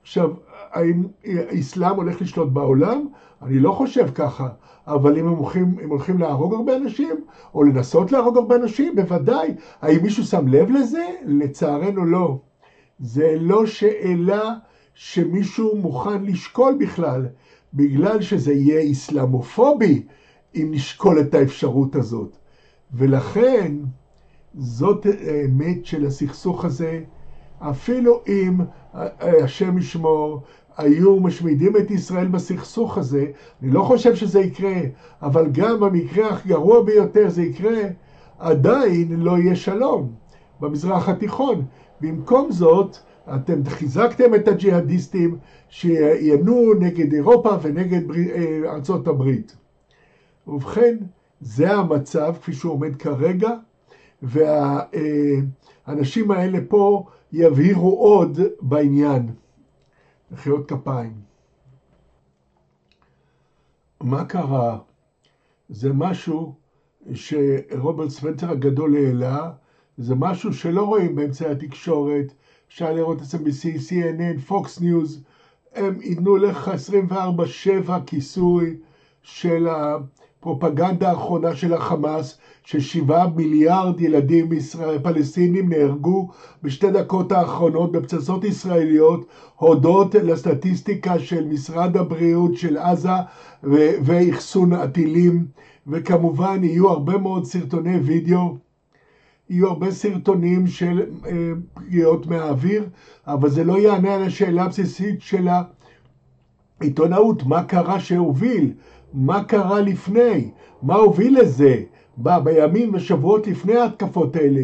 עכשיו, 0.02 0.32
האם 0.72 1.04
האסלאם 1.26 1.96
הולך 1.96 2.22
לשלוט 2.22 2.50
בעולם? 2.50 3.08
אני 3.42 3.60
לא 3.60 3.72
חושב 3.72 4.08
ככה, 4.16 4.50
אבל 4.88 5.18
אם 5.18 5.28
הם 5.28 5.34
הולכים, 5.34 5.76
הם 5.84 5.90
הולכים 5.90 6.18
להרוג 6.18 6.54
הרבה 6.54 6.76
אנשים, 6.76 7.16
או 7.54 7.64
לנסות 7.64 8.12
להרוג 8.12 8.38
הרבה 8.38 8.56
אנשים, 8.56 8.96
בוודאי. 8.96 9.54
האם 9.82 10.04
מישהו 10.04 10.24
שם 10.24 10.48
לב 10.48 10.70
לזה? 10.70 11.06
לצערנו 11.26 12.06
לא. 12.06 12.40
זה 13.00 13.36
לא 13.40 13.66
שאלה 13.66 14.54
שמישהו 14.94 15.76
מוכן 15.76 16.24
לשקול 16.24 16.78
בכלל, 16.80 17.26
בגלל 17.74 18.22
שזה 18.22 18.54
יהיה 18.54 18.80
איסלאמופובי 18.80 20.04
אם 20.56 20.68
נשקול 20.72 21.20
את 21.20 21.34
האפשרות 21.34 21.96
הזאת. 21.96 22.38
ולכן, 22.94 23.72
זאת 24.56 25.06
האמת 25.06 25.86
של 25.86 26.06
הסכסוך 26.06 26.66
הזה, 26.66 27.02
אפילו 27.60 28.22
אם 28.28 28.58
השם 28.94 29.78
ישמור, 29.78 30.42
היו 30.78 31.20
משמידים 31.20 31.78
את 31.78 31.92
ישראל 31.92 32.28
בסכסוך 32.28 32.98
הזה, 32.98 33.26
אני 33.62 33.72
לא 33.72 33.82
חושב 33.82 34.16
שזה 34.16 34.40
יקרה, 34.40 34.76
אבל 35.22 35.50
גם 35.52 35.80
במקרה 35.80 36.36
הגרוע 36.36 36.84
ביותר 36.84 37.30
זה 37.30 37.42
יקרה, 37.42 37.82
עדיין 38.40 39.20
לא 39.20 39.38
יהיה 39.38 39.56
שלום 39.56 40.12
במזרח 40.60 41.10
התיכון. 41.10 41.66
במקום 42.02 42.52
זאת, 42.52 42.98
אתם 43.36 43.66
חיזקתם 43.66 44.36
את 44.36 44.48
הג'יהאדיסטים 44.48 45.38
שינו 45.70 46.74
נגד 46.80 47.14
אירופה 47.14 47.50
ונגד. 47.62 48.12
אה, 48.12 48.74
ארצות 48.74 49.08
הברית. 49.08 49.56
ובכן, 50.48 50.98
זה 51.42 51.74
המצב 51.74 52.36
כפי 52.42 52.54
שהוא 52.54 52.74
עומד 52.74 52.96
כרגע, 52.96 53.50
והאנשים 54.22 56.32
האלה 56.32 56.60
פה 56.68 57.06
יבהירו 57.34 57.98
עוד 57.98 58.39
בעניין. 58.62 59.29
מחיאות 60.31 60.69
כפיים. 60.69 61.13
מה 64.01 64.25
קרה? 64.25 64.79
זה 65.69 65.93
משהו 65.93 66.55
שרוברט 67.13 68.10
ספנצר 68.10 68.51
הגדול 68.51 68.96
העלה, 68.96 69.51
זה 69.98 70.15
משהו 70.15 70.53
שלא 70.53 70.84
רואים 70.86 71.15
באמצעי 71.15 71.51
התקשורת, 71.51 72.34
אפשר 72.67 72.93
לראות 72.93 73.22
את 73.22 73.25
זה 73.25 73.38
ב-CNN, 73.38 73.79
CNN, 73.89 74.51
Fox 74.51 74.81
News, 74.81 75.19
הם 75.75 76.01
ייתנו 76.01 76.38
לך 76.38 76.72
24-7 77.88 77.91
כיסוי 78.05 78.77
של 79.22 79.67
הפרופגנדה 80.39 81.10
האחרונה 81.10 81.56
של 81.56 81.74
החמאס, 81.74 82.38
ששבעה 82.63 83.27
מיליארד 83.27 84.01
ילדים 84.01 84.53
ישראל, 84.53 85.00
פלסטינים 85.00 85.70
נהרגו 85.70 86.29
בשתי 86.63 86.91
דקות 86.91 87.32
האחרונות 87.32 87.91
בפצצות 87.91 88.44
ישראליות, 88.44 89.25
הודות 89.56 90.15
לסטטיסטיקה 90.15 91.20
של 91.20 91.48
משרד 91.48 91.98
הבריאות 91.98 92.56
של 92.58 92.77
עזה 92.77 93.10
ואחסון 93.63 94.74
הטילים, 94.74 95.46
וכמובן 95.88 96.63
יהיו 96.63 96.89
הרבה 96.89 97.17
מאוד 97.17 97.46
סרטוני 97.46 97.98
וידאו. 97.98 98.58
יהיו 99.50 99.67
הרבה 99.67 99.91
סרטונים 99.91 100.67
של 100.67 101.01
אה, 101.25 101.51
פגיעות 101.74 102.27
מהאוויר, 102.27 102.89
אבל 103.27 103.50
זה 103.50 103.63
לא 103.63 103.79
יענה 103.79 104.13
על 104.13 104.24
השאלה 104.24 104.63
הבסיסית 104.63 105.22
של 105.22 105.48
העיתונאות, 106.82 107.44
מה 107.44 107.63
קרה 107.63 108.00
שהוביל, 108.00 108.74
מה 109.14 109.44
קרה 109.44 109.82
לפני, 109.82 110.52
מה 110.82 110.96
הוביל 110.96 111.40
לזה, 111.40 111.84
ב, 112.18 112.38
בימים 112.44 112.94
ושבועות 112.94 113.48
לפני 113.48 113.76
ההתקפות 113.76 114.36
האלה, 114.36 114.64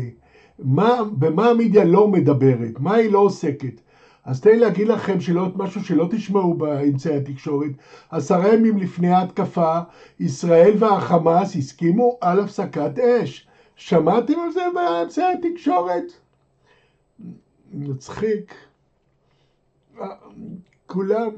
מה, 0.59 0.99
במה 1.11 1.47
המדיה 1.47 1.83
לא 1.83 2.07
מדברת, 2.07 2.79
מה 2.79 2.93
היא 2.93 3.11
לא 3.11 3.19
עוסקת. 3.19 3.81
אז 4.25 4.41
תן 4.41 4.49
לי 4.49 4.59
להגיד 4.59 4.87
לכם 4.87 5.19
שלא, 5.19 5.47
משהו 5.55 5.83
שלא 5.83 6.07
תשמעו 6.11 6.53
באמצעי 6.53 7.15
התקשורת. 7.15 7.71
עשרה 8.09 8.53
ימים 8.53 8.77
לפני 8.77 9.09
ההתקפה, 9.09 9.79
ישראל 10.19 10.71
והחמאס 10.79 11.55
הסכימו 11.55 12.17
על 12.21 12.39
הפסקת 12.39 12.99
אש. 12.99 13.47
שמעתם 13.75 14.33
על 14.39 14.51
זה 14.51 14.61
באמצעי 14.73 15.33
התקשורת? 15.33 16.03
מצחיק. 17.73 18.55
כולם, 20.87 21.29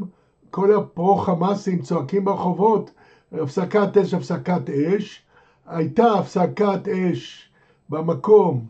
כל 0.55 0.75
הפרו-חמאסים 0.75 1.81
צועקים 1.81 2.25
ברחובות, 2.25 2.91
הפסקת 3.31 3.97
אש, 3.97 4.13
הפסקת 4.13 4.69
אש. 4.69 5.21
הייתה 5.65 6.13
הפסקת 6.13 6.87
אש 6.87 7.49
במקום 7.89 8.65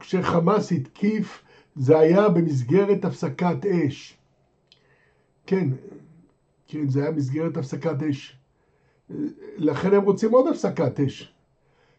כשחמאס 0.00 0.72
התקיף, 0.72 1.42
זה 1.76 1.98
היה 1.98 2.28
במסגרת 2.28 3.04
הפסקת 3.04 3.66
אש. 3.66 4.16
כן, 5.46 5.68
כן, 6.68 6.88
זה 6.88 7.02
היה 7.02 7.10
במסגרת 7.10 7.56
הפסקת 7.56 8.02
אש. 8.10 8.36
לכן 9.56 9.94
הם 9.94 10.02
רוצים 10.02 10.32
עוד 10.32 10.46
הפסקת 10.46 11.00
אש. 11.00 11.32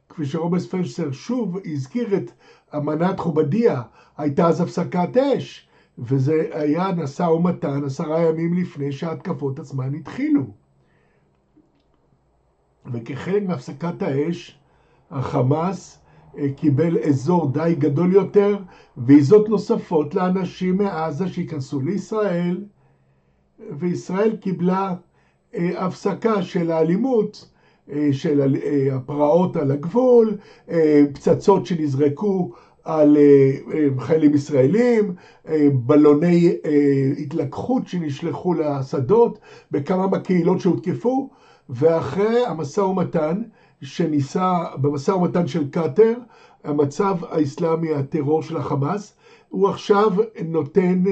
כפי 0.09 0.25
שרובס 0.25 0.67
פלסר 0.67 1.11
שוב 1.11 1.57
הזכיר 1.65 2.15
את 2.17 2.31
אמנת 2.75 3.19
חובדיה, 3.19 3.81
הייתה 4.17 4.47
אז 4.47 4.61
הפסקת 4.61 5.17
אש, 5.17 5.68
וזה 5.99 6.47
היה 6.51 6.91
נשא 6.91 7.23
ומתן 7.23 7.83
עשרה 7.85 8.21
ימים 8.21 8.53
לפני 8.53 8.91
שההתקפות 8.91 9.59
עצמן 9.59 9.95
התחילו. 9.95 10.43
וכחלק 12.93 13.43
מהפסקת 13.43 14.01
האש, 14.01 14.59
החמאס 15.11 15.99
אה, 16.37 16.47
קיבל 16.55 16.97
אזור 16.97 17.51
די 17.51 17.75
גדול 17.79 18.13
יותר, 18.13 18.57
ויזות 18.97 19.49
נוספות 19.49 20.15
לאנשים 20.15 20.77
מעזה 20.77 21.27
שייכנסו 21.27 21.81
לישראל, 21.81 22.63
וישראל 23.79 24.35
קיבלה 24.35 24.95
אה, 25.55 25.85
הפסקה 25.85 26.41
של 26.41 26.71
האלימות 26.71 27.49
אה, 27.91 28.09
של 28.11 28.55
הפרעות 28.91 29.55
על 29.55 29.71
הגבול, 29.71 30.37
פצצות 31.13 31.65
שנזרקו 31.65 32.51
על 32.83 33.17
חיילים 33.99 34.33
ישראלים, 34.33 35.13
בלוני 35.73 36.53
התלקחות 37.17 37.87
שנשלחו 37.87 38.53
לשדות 38.53 39.39
בכמה 39.71 40.07
מהקהילות 40.07 40.59
שהותקפו, 40.59 41.29
ואחרי 41.69 42.45
המשא 42.45 42.81
ומתן 42.81 43.41
שניסה, 43.81 44.63
במשא 44.75 45.11
ומתן 45.11 45.47
של 45.47 45.69
קטר, 45.69 46.13
המצב 46.63 47.17
האסלאמי, 47.29 47.93
הטרור 47.93 48.41
של 48.41 48.57
החמאס, 48.57 49.13
הוא 49.49 49.69
עכשיו 49.69 50.11
נותן 50.45 51.03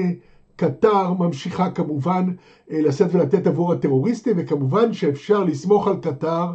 קטר 0.56 1.12
ממשיכה 1.12 1.70
כמובן 1.70 2.26
אה, 2.70 2.80
לשאת 2.80 3.14
ולתת 3.14 3.46
עבור 3.46 3.72
הטרוריסטים, 3.72 4.36
וכמובן 4.38 4.92
שאפשר 4.92 5.44
לסמוך 5.44 5.88
על 5.88 5.96
קטר. 5.96 6.46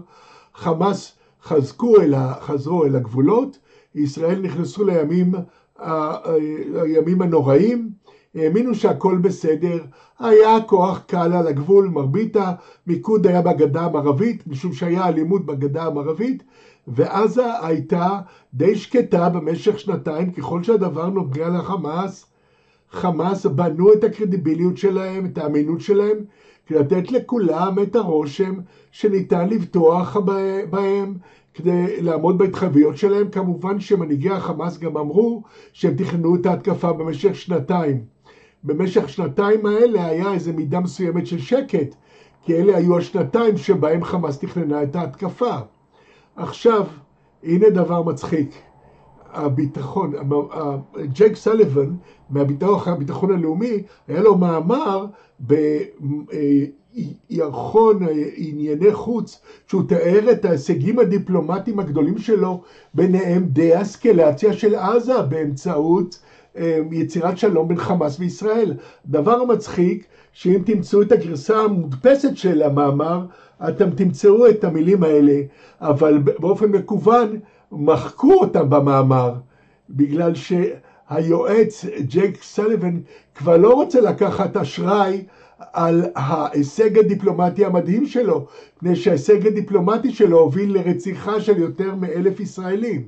חמאס 0.53 1.17
חזקו 1.43 2.01
אל 2.01 2.13
חזרו 2.41 2.85
אל 2.85 2.95
הגבולות, 2.95 3.59
ישראל 3.95 4.39
נכנסו 4.41 4.83
לימים 4.83 5.31
הימים 5.79 7.21
הנוראים, 7.21 7.89
האמינו 8.35 8.75
שהכל 8.75 9.17
בסדר, 9.17 9.83
היה 10.19 10.61
כוח 10.61 10.99
קל 11.07 11.33
על 11.33 11.47
הגבול, 11.47 11.87
מרבית 11.87 12.37
המיקוד 12.87 13.27
היה 13.27 13.41
בגדה 13.41 13.81
המערבית, 13.81 14.47
משום 14.47 14.73
שהיה 14.73 15.07
אלימות 15.07 15.45
בגדה 15.45 15.85
המערבית, 15.85 16.43
ועזה 16.87 17.45
הייתה 17.61 18.19
די 18.53 18.75
שקטה 18.75 19.29
במשך 19.29 19.79
שנתיים, 19.79 20.31
ככל 20.31 20.63
שהדבר 20.63 21.09
נוגע 21.09 21.49
לחמאס, 21.49 22.25
חמאס 22.91 23.45
בנו 23.45 23.93
את 23.93 24.03
הקרדיביליות 24.03 24.77
שלהם, 24.77 25.25
את 25.25 25.37
האמינות 25.37 25.81
שלהם, 25.81 26.17
לתת 26.69 27.11
לכולם 27.11 27.75
את 27.83 27.95
הרושם 27.95 28.53
שניתן 28.91 29.49
לבטוח 29.49 30.17
בהם, 30.69 31.13
כדי 31.53 32.01
לעמוד 32.01 32.37
בהתחייבויות 32.37 32.97
שלהם. 32.97 33.29
כמובן 33.29 33.79
שמנהיגי 33.79 34.29
החמאס 34.29 34.77
גם 34.77 34.97
אמרו 34.97 35.43
שהם 35.73 35.95
תכננו 35.95 36.35
את 36.35 36.45
ההתקפה 36.45 36.93
במשך 36.93 37.35
שנתיים. 37.35 38.03
במשך 38.63 39.09
שנתיים 39.09 39.65
האלה 39.65 40.05
היה 40.05 40.33
איזו 40.33 40.53
מידה 40.53 40.79
מסוימת 40.79 41.27
של 41.27 41.39
שקט, 41.39 41.95
כי 42.41 42.55
אלה 42.55 42.77
היו 42.77 42.97
השנתיים 42.97 43.57
שבהם 43.57 44.03
חמאס 44.03 44.39
תכננה 44.39 44.83
את 44.83 44.95
ההתקפה. 44.95 45.55
עכשיו, 46.35 46.85
הנה 47.43 47.69
דבר 47.69 48.03
מצחיק. 48.03 48.49
הביטחון, 49.33 50.13
ג'ייק 51.03 51.35
סליבן 51.35 51.95
מהביטחון 52.29 53.31
הלאומי, 53.31 53.83
היה 54.07 54.21
לו 54.21 54.37
מאמר 54.37 55.05
בירחון 57.29 57.99
ענייני 58.35 58.93
חוץ, 58.93 59.41
שהוא 59.67 59.83
תיאר 59.87 60.31
את 60.31 60.45
ההישגים 60.45 60.99
הדיפלומטיים 60.99 61.79
הגדולים 61.79 62.17
שלו, 62.17 62.61
ביניהם 62.93 63.45
דה-אסקלציה 63.47 64.53
של 64.53 64.75
עזה 64.75 65.21
באמצעות 65.21 66.19
יצירת 66.91 67.37
שלום 67.37 67.67
בין 67.67 67.77
חמאס 67.77 68.19
וישראל. 68.19 68.73
דבר 69.05 69.41
המצחיק, 69.41 70.05
שאם 70.33 70.61
תמצאו 70.65 71.01
את 71.01 71.11
הגרסה 71.11 71.59
המודפסת 71.59 72.37
של 72.37 72.61
המאמר, 72.61 73.25
אתם 73.67 73.89
תמצאו 73.89 74.49
את 74.49 74.63
המילים 74.63 75.03
האלה, 75.03 75.41
אבל 75.81 76.17
באופן 76.17 76.71
מקוון 76.71 77.39
מחקו 77.71 78.33
אותם 78.33 78.69
במאמר, 78.69 79.33
בגלל 79.89 80.31
שהיועץ 80.35 81.85
ג'ייק 81.99 82.43
סליבן 82.43 82.99
כבר 83.35 83.57
לא 83.57 83.73
רוצה 83.73 84.01
לקחת 84.01 84.57
אשראי 84.57 85.23
על 85.73 86.05
ההישג 86.15 86.97
הדיפלומטי 86.97 87.65
המדהים 87.65 88.05
שלו, 88.05 88.47
מפני 88.77 88.95
שההישג 88.95 89.47
הדיפלומטי 89.47 90.11
שלו 90.11 90.39
הוביל 90.39 90.77
לרציחה 90.77 91.41
של 91.41 91.57
יותר 91.57 91.95
מאלף 91.95 92.39
ישראלים. 92.39 93.07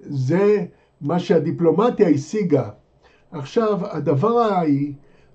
זה 0.00 0.64
מה 1.00 1.18
שהדיפלומטיה 1.18 2.08
השיגה. 2.08 2.68
עכשיו, 3.32 3.78
הדבר 3.82 4.50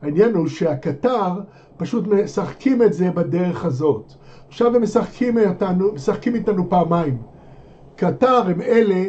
העניין 0.01 0.33
הוא 0.33 0.47
שהקטר 0.47 1.31
פשוט 1.77 2.07
משחקים 2.07 2.81
את 2.81 2.93
זה 2.93 3.11
בדרך 3.11 3.65
הזאת. 3.65 4.13
עכשיו 4.47 4.75
הם 4.75 4.81
משחקים 4.81 5.37
איתנו, 5.37 5.93
משחקים 5.93 6.35
איתנו 6.35 6.69
פעמיים. 6.69 7.17
קטר 7.95 8.41
הם 8.47 8.61
אלה 8.61 9.03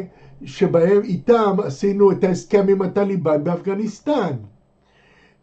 שבהם 0.45 1.01
איתם 1.03 1.55
עשינו 1.63 2.11
את 2.11 2.23
ההסכם 2.23 2.65
עם 2.69 2.81
הטליבן 2.81 3.43
באפגניסטן. 3.43 4.33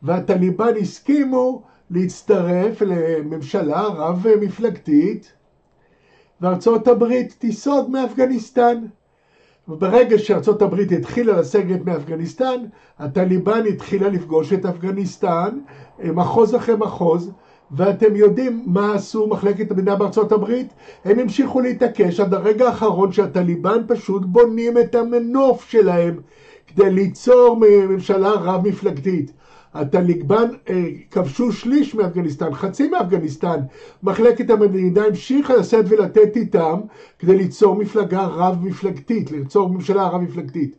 והטליבן 0.03 0.77
הסכימו 0.81 1.63
להצטרף 1.91 2.83
לממשלה 2.83 3.83
רב-מפלגתית, 3.83 5.33
וארצות 6.41 6.89
הברית 6.89 7.35
תיסוג 7.39 7.91
מאפגניסטן. 7.91 8.85
וברגע 9.69 10.19
שארצות 10.19 10.63
הברית 10.63 10.93
התחילה 10.93 11.41
לסגת 11.41 11.85
מאפגניסטן, 11.85 12.65
הטליבן 12.99 13.63
התחילה 13.67 14.09
לפגוש 14.09 14.53
את 14.53 14.67
אפגניסטן, 14.67 15.59
מחוז 16.05 16.55
אחרי 16.55 16.75
מחוז, 16.75 17.31
ואתם 17.71 18.17
יודעים 18.17 18.65
מה 18.67 18.95
עשו 18.95 19.27
מחלקת 19.27 19.71
המדינה 19.71 19.97
בארצות 19.97 20.33
הברית? 20.33 20.69
הם 21.05 21.19
המשיכו 21.19 21.61
להתעקש 21.61 22.21
עד 22.21 22.35
הרגע 22.35 22.67
האחרון 22.67 23.13
שהטליבן 23.13 23.79
פשוט 23.89 24.23
בונים 24.25 24.79
את 24.79 24.95
המנוף 24.95 25.71
שלהם 25.71 26.21
כדי 26.67 26.91
ליצור 26.91 27.61
ממשלה 27.89 28.31
רב-מפלגתית. 28.31 29.33
הטליבן 29.75 30.49
אה, 30.71 30.85
כבשו 31.11 31.53
שליש 31.53 31.95
מאפגניסטן, 31.95 32.55
חצי 32.55 32.89
מאפגניסטן. 32.89 33.61
מחלקת 34.03 34.51
המדינה 34.51 35.05
המשיכה 35.05 35.57
לשאת 35.57 35.85
ולתת 35.89 36.37
איתם 36.37 36.81
כדי 37.19 37.37
ליצור 37.37 37.77
מפלגה 37.77 38.23
רב-מפלגתית, 38.27 39.31
ליצור 39.31 39.69
ממשלה 39.69 40.09
רב-מפלגתית. 40.09 40.77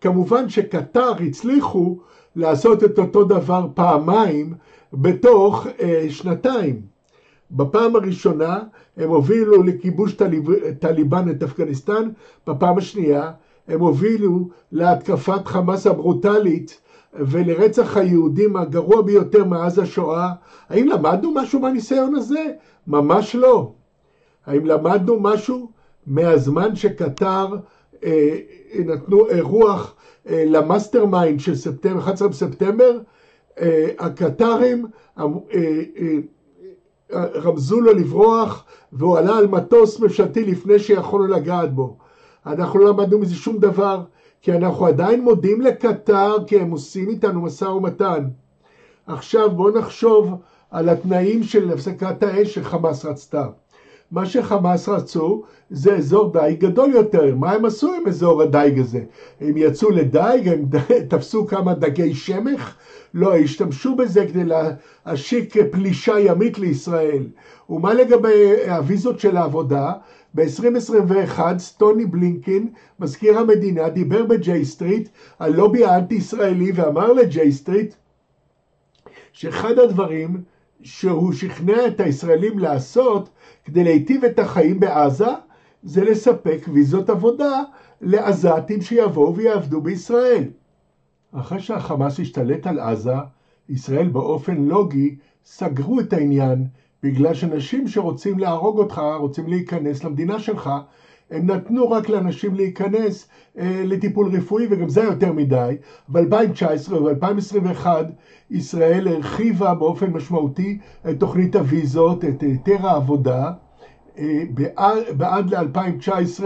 כמובן 0.00 0.48
שקטר 0.48 1.12
הצליחו 1.26 1.98
לעשות 2.36 2.84
את 2.84 2.98
אותו 2.98 3.24
דבר 3.24 3.66
פעמיים 3.74 4.54
בתוך 4.92 5.66
אה, 5.80 6.06
שנתיים. 6.08 6.80
בפעם 7.50 7.96
הראשונה 7.96 8.58
הם 8.96 9.08
הובילו 9.10 9.62
לכיבוש 9.62 10.12
טליב, 10.12 10.44
טליבן 10.78 11.30
את 11.30 11.42
אפגניסטן, 11.42 12.08
בפעם 12.46 12.78
השנייה 12.78 13.30
הם 13.68 13.80
הובילו 13.80 14.48
להתקפת 14.72 15.46
חמאס 15.46 15.86
הברוטלית 15.86 16.80
ולרצח 17.18 17.96
היהודים 17.96 18.56
הגרוע 18.56 19.02
ביותר 19.02 19.44
מאז 19.44 19.78
השואה. 19.78 20.30
האם 20.68 20.88
למדנו 20.88 21.34
משהו 21.34 21.60
מהניסיון 21.60 22.14
הזה? 22.14 22.44
ממש 22.86 23.34
לא. 23.34 23.72
האם 24.46 24.66
למדנו 24.66 25.20
משהו 25.20 25.70
מהזמן 26.06 26.76
שקטר 26.76 27.46
אה, 28.04 28.36
נתנו 28.74 29.28
אירוח 29.28 29.94
אה, 30.28 30.44
ל 30.46 31.06
mastermind 31.06 31.40
של 31.40 31.54
ספטמבר, 31.54 31.98
11 31.98 32.28
בספטמבר? 32.28 32.98
אה, 33.60 33.88
הקטארים 33.98 34.86
אה, 35.18 35.24
אה, 35.52 37.24
רמזו 37.34 37.80
לו 37.80 37.92
לברוח 37.92 38.64
והוא 38.92 39.18
עלה 39.18 39.38
על 39.38 39.46
מטוס 39.46 40.00
ממשלתי 40.00 40.44
לפני 40.44 40.78
שיכולנו 40.78 41.34
לגעת 41.34 41.74
בו. 41.74 41.96
אנחנו 42.46 42.78
לא 42.78 42.88
למדנו 42.88 43.18
מזה 43.18 43.34
שום 43.34 43.58
דבר. 43.58 44.02
כי 44.46 44.52
אנחנו 44.52 44.86
עדיין 44.86 45.20
מודים 45.20 45.60
לקטר 45.60 46.36
כי 46.46 46.58
הם 46.58 46.70
עושים 46.70 47.08
איתנו 47.08 47.42
משא 47.42 47.64
ומתן. 47.64 48.24
עכשיו 49.06 49.50
בואו 49.50 49.78
נחשוב 49.78 50.34
על 50.70 50.88
התנאים 50.88 51.42
של 51.42 51.70
הפסקת 51.72 52.22
האש 52.22 52.54
שחמאס 52.54 53.04
רצתה. 53.04 53.46
מה 54.10 54.26
שחמאס 54.26 54.88
רצו 54.88 55.42
זה 55.70 55.96
אזור 55.96 56.32
דייג 56.32 56.60
גדול 56.60 56.90
יותר. 56.90 57.34
מה 57.34 57.52
הם 57.52 57.64
עשו 57.64 57.94
עם 57.94 58.06
אזור 58.06 58.42
הדייג 58.42 58.78
הזה? 58.78 59.00
הם 59.40 59.56
יצאו 59.56 59.90
לדייג, 59.90 60.48
הם 60.48 60.64
תפסו 61.08 61.46
כמה 61.46 61.74
דגי 61.74 62.14
שמך? 62.14 62.74
לא, 63.14 63.36
השתמשו 63.36 63.96
בזה 63.96 64.26
כדי 64.26 64.44
להשיק 65.06 65.54
פלישה 65.70 66.20
ימית 66.20 66.58
לישראל. 66.58 67.26
ומה 67.70 67.94
לגבי 67.94 68.68
הוויזות 68.68 69.20
של 69.20 69.36
העבודה? 69.36 69.92
ב-2021 70.36 71.40
אנטוני 71.58 72.06
בלינקן, 72.06 72.68
מזכיר 73.00 73.38
המדינה, 73.38 73.88
דיבר 73.88 74.26
ב 74.26 74.64
J 74.64 74.70
Street 74.70 75.08
על 75.38 75.52
לובי 75.52 75.84
האנטי-ישראלי 75.84 76.72
ואמר 76.74 77.12
ל 77.12 77.52
J 77.52 77.58
Street 77.58 77.94
שאחד 79.32 79.78
הדברים 79.78 80.42
שהוא 80.82 81.32
שכנע 81.32 81.86
את 81.86 82.00
הישראלים 82.00 82.58
לעשות 82.58 83.28
כדי 83.64 83.84
להיטיב 83.84 84.24
את 84.24 84.38
החיים 84.38 84.80
בעזה 84.80 85.30
זה 85.82 86.04
לספק 86.04 86.58
ויזות 86.72 87.10
עבודה 87.10 87.62
לעזתים 88.00 88.80
שיבואו 88.82 89.36
ויעבדו 89.36 89.80
בישראל. 89.80 90.44
אחרי 91.32 91.60
שהחמאס 91.60 92.20
השתלט 92.20 92.66
על 92.66 92.80
עזה, 92.80 93.16
ישראל 93.68 94.08
באופן 94.08 94.56
לוגי 94.56 95.16
סגרו 95.44 96.00
את 96.00 96.12
העניין 96.12 96.64
בגלל 97.06 97.34
שאנשים 97.34 97.88
שרוצים 97.88 98.38
להרוג 98.38 98.78
אותך, 98.78 99.02
רוצים 99.18 99.48
להיכנס 99.48 100.04
למדינה 100.04 100.38
שלך, 100.38 100.70
הם 101.30 101.50
נתנו 101.50 101.90
רק 101.90 102.08
לאנשים 102.08 102.54
להיכנס 102.54 103.28
אה, 103.58 103.82
לטיפול 103.84 104.36
רפואי, 104.36 104.66
וגם 104.70 104.88
זה 104.88 105.02
יותר 105.02 105.32
מדי. 105.32 105.76
ב-2019 106.08 106.92
וב-2021 106.92 107.86
ישראל 108.50 109.08
הרחיבה 109.08 109.74
באופן 109.74 110.10
משמעותי 110.10 110.78
את 111.10 111.20
תוכנית 111.20 111.56
הוויזות, 111.56 112.24
את 112.24 112.42
היתר 112.42 112.86
העבודה. 112.86 113.52
אה, 114.18 114.42
בעד 115.16 115.54
ל-2019 115.54 116.44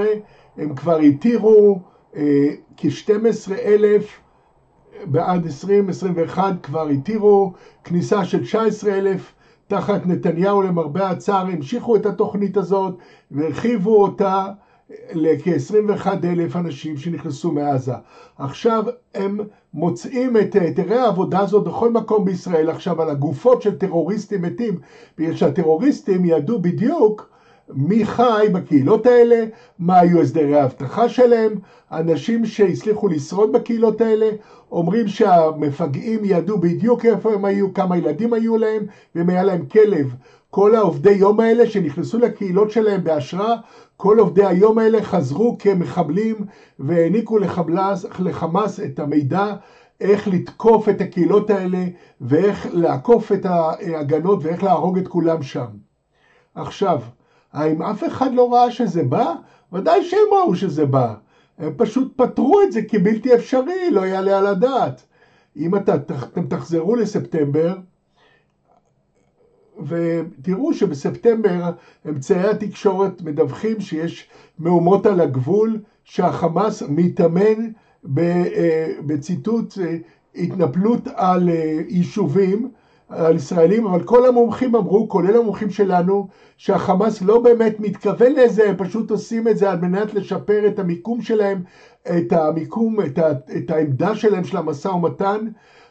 הם 0.57 0.75
כבר 0.75 0.99
התירו 0.99 1.81
אה, 2.17 2.49
כ-12 2.77 3.53
אלף, 3.65 4.21
בעד 5.05 5.45
2021 5.47 6.55
כבר 6.63 6.89
התירו 6.89 7.53
כניסה 7.85 8.25
של 8.25 8.45
19 8.45 8.95
אלף. 8.95 9.33
תחת 9.71 10.07
נתניהו 10.07 10.63
למרבה 10.63 11.11
הצער 11.11 11.47
המשיכו 11.47 11.97
את 11.97 12.07
התוכנית 12.07 12.57
הזאת 12.57 12.95
והרחיבו 13.31 14.03
אותה 14.03 14.47
לכ-21 15.13 16.07
אלף 16.25 16.57
אנשים 16.57 16.97
שנכנסו 16.97 17.53
מעזה. 17.53 17.93
עכשיו 18.39 18.85
הם 19.15 19.41
מוצאים 19.75 20.37
את 20.37 20.55
היתרי 20.55 20.97
העבודה 20.97 21.41
הזאת 21.41 21.65
בכל 21.65 21.91
מקום 21.91 22.25
בישראל 22.25 22.71
עכשיו 22.71 23.03
על 23.03 23.11
הגופות 23.11 23.63
של 23.63 23.79
טרוריסטים 23.79 24.43
מתים, 24.43 24.79
בגלל 25.19 25.37
שהטרוריסטים 25.37 26.25
ידעו 26.25 26.59
בדיוק 26.59 27.31
מי 27.75 28.05
חי 28.05 28.47
בקהילות 28.53 29.07
האלה, 29.07 29.45
מה 29.79 29.99
היו 29.99 30.21
הסדרי 30.21 30.61
האבטחה 30.61 31.09
שלהם, 31.09 31.55
אנשים 31.93 32.47
שהצליחו 32.47 33.09
לשרוד 33.09 33.53
בקהילות 33.53 34.01
האלה, 34.01 34.31
אומרים 34.73 35.09
שהמפגעים 35.09 36.21
ידעו 36.25 36.59
בדיוק 36.59 37.07
איפה 37.07 37.33
הם 37.33 37.45
היו, 37.45 37.75
כמה 37.75 37.97
ילדים 37.97 38.33
היו 38.33 38.57
להם, 38.57 38.87
ואם 39.15 39.31
היה 39.31 39.43
להם 39.43 39.67
כלב. 39.67 40.15
כל 40.51 40.75
העובדי 40.75 41.13
יום 41.13 41.41
האלה 41.41 41.67
שנכנסו 41.67 42.19
לקהילות 42.19 42.71
שלהם 42.71 43.05
בהשראה, 43.05 43.55
כל 43.97 44.19
עובדי 44.19 44.45
היום 44.45 44.79
האלה 44.79 45.03
חזרו 45.03 45.57
כמחבלים 45.59 46.37
והעניקו 46.79 47.39
לחמאס, 47.39 48.07
לחמאס 48.19 48.81
את 48.81 48.99
המידע 48.99 49.55
איך 50.01 50.29
לתקוף 50.29 50.89
את 50.89 51.01
הקהילות 51.01 51.51
האלה 51.51 51.85
ואיך 52.21 52.67
לעקוף 52.73 53.33
את 53.33 53.47
ההגנות 53.47 54.45
ואיך 54.45 54.63
להרוג 54.63 54.99
את 54.99 55.09
כולם 55.09 55.43
שם. 55.43 55.67
עכשיו, 56.55 57.01
האם 57.53 57.83
אף 57.83 58.05
אחד 58.05 58.35
לא 58.35 58.53
ראה 58.53 58.71
שזה 58.71 59.03
בא? 59.03 59.35
ודאי 59.73 60.05
שהם 60.05 60.29
ראו 60.33 60.55
שזה 60.55 60.87
בא. 60.87 61.15
הם 61.61 61.73
פשוט 61.77 62.13
פתרו 62.17 62.63
את 62.63 62.73
זה 62.73 62.83
כבלתי 62.83 63.35
אפשרי, 63.35 63.91
לא 63.91 64.01
יעלה 64.01 64.39
על 64.39 64.47
הדעת. 64.47 65.03
אם 65.57 65.77
אתה, 65.77 65.95
אתם 65.95 66.47
תחזרו 66.47 66.97
לספטמבר, 66.97 67.77
ותראו 69.87 70.75
שבספטמבר 70.75 71.71
אמצעי 72.09 72.49
התקשורת 72.49 73.23
מדווחים 73.23 73.81
שיש 73.81 74.29
מהומות 74.59 75.07
על 75.07 75.21
הגבול, 75.21 75.79
שהחמאס 76.05 76.83
מתאמן 76.89 77.71
אה, 78.19 78.93
בציטוט 79.07 79.79
אה, 79.79 79.97
התנפלות 80.35 81.09
על 81.15 81.49
אה, 81.49 81.81
יישובים, 81.89 82.71
על 83.11 83.37
ישראלים, 83.37 83.87
אבל 83.87 84.03
כל 84.03 84.27
המומחים 84.27 84.75
אמרו, 84.75 85.09
כולל 85.09 85.37
המומחים 85.37 85.71
שלנו, 85.71 86.29
שהחמאס 86.57 87.23
לא 87.23 87.41
באמת 87.41 87.81
מתכוון 87.81 88.33
לזה, 88.33 88.69
הם 88.69 88.77
פשוט 88.77 89.11
עושים 89.11 89.49
את 89.49 89.59
זה 89.59 89.71
על 89.71 89.79
מנת 89.79 90.15
לשפר 90.15 90.67
את 90.67 90.79
המיקום 90.79 91.23
שלהם, 91.23 91.63
את 92.03 92.33
המיקום, 92.33 93.01
את, 93.01 93.19
ה, 93.19 93.31
את 93.57 93.71
העמדה 93.71 94.15
שלהם 94.15 94.45
של 94.45 94.57
המשא 94.57 94.89
ומתן. 94.89 95.47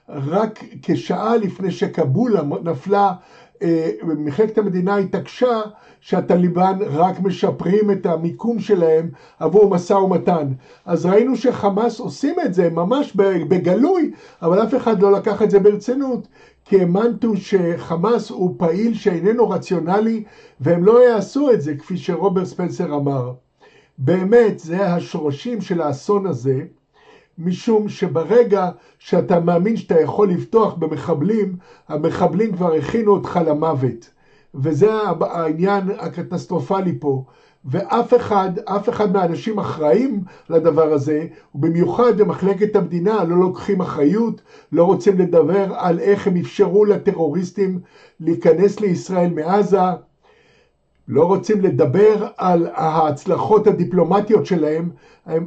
רק 0.10 0.64
כשעה 0.82 1.38
לפני 1.38 1.72
שכבול 1.72 2.38
נפלה 2.64 3.14
אה, 3.62 3.92
מחלקת 4.04 4.58
המדינה 4.58 4.98
התעקשה 4.98 5.62
שהטליבן 6.02 6.78
רק 6.82 7.20
משפרים 7.20 7.92
את 7.92 8.06
המיקום 8.06 8.60
שלהם 8.60 9.10
עבור 9.40 9.70
משא 9.70 9.94
ומתן. 9.94 10.48
אז 10.86 11.06
ראינו 11.06 11.36
שחמאס 11.36 12.00
עושים 12.00 12.36
את 12.46 12.54
זה 12.54 12.70
ממש 12.70 13.16
בגלוי, 13.50 14.12
אבל 14.42 14.64
אף 14.64 14.76
אחד 14.76 15.02
לא 15.02 15.12
לקח 15.12 15.42
את 15.42 15.52
זה 15.52 15.60
ברצינות, 15.60 16.28
כי 16.70 16.80
האמנתו 16.80 17.38
שחמאס 17.38 18.30
הוא 18.30 18.56
פעיל 18.58 18.94
שאיננו 18.94 19.50
רציונלי, 19.50 20.24
והם 20.60 20.84
לא 20.84 21.10
יעשו 21.10 21.52
את 21.52 21.62
זה, 21.62 21.76
כפי 21.76 21.98
שרוברט 21.98 22.46
ספנסר 22.46 22.96
אמר. 22.96 23.32
באמת, 23.98 24.60
זה 24.60 24.94
השורשים 24.94 25.62
של 25.62 25.82
האסון 25.82 26.26
הזה. 26.26 26.64
משום 27.38 27.90
שברגע 27.90 28.70
שאתה 29.00 29.40
מאמין 29.40 29.78
שאתה 29.78 30.02
יכול 30.02 30.30
לפתוח 30.30 30.74
במחבלים, 30.74 31.56
המחבלים 31.88 32.56
כבר 32.56 32.74
הכינו 32.74 33.12
אותך 33.12 33.40
למוות. 33.46 34.10
וזה 34.56 34.94
העניין 35.22 35.90
הקטסטרופלי 35.98 37.00
פה. 37.00 37.24
ואף 37.66 38.14
אחד, 38.14 38.50
אף 38.66 38.90
אחד 38.90 39.12
מהאנשים 39.14 39.60
אחראים 39.60 40.24
לדבר 40.50 40.94
הזה, 40.94 41.26
ובמיוחד 41.56 42.18
במחלקת 42.18 42.76
המדינה, 42.76 43.24
לא 43.24 43.38
לוקחים 43.38 43.82
אחריות, 43.82 44.42
לא 44.72 44.84
רוצים 44.84 45.18
לדבר 45.18 45.74
על 45.76 46.00
איך 46.00 46.28
הם 46.28 46.36
אפשרו 46.36 46.86
לטרוריסטים 46.86 47.80
להיכנס 48.20 48.80
לישראל 48.80 49.30
מעזה, 49.30 49.80
לא 51.08 51.24
רוצים 51.26 51.62
לדבר 51.62 52.28
על 52.38 52.68
ההצלחות 52.74 53.68
הדיפלומטיות 53.68 54.46
שלהם, 54.46 54.90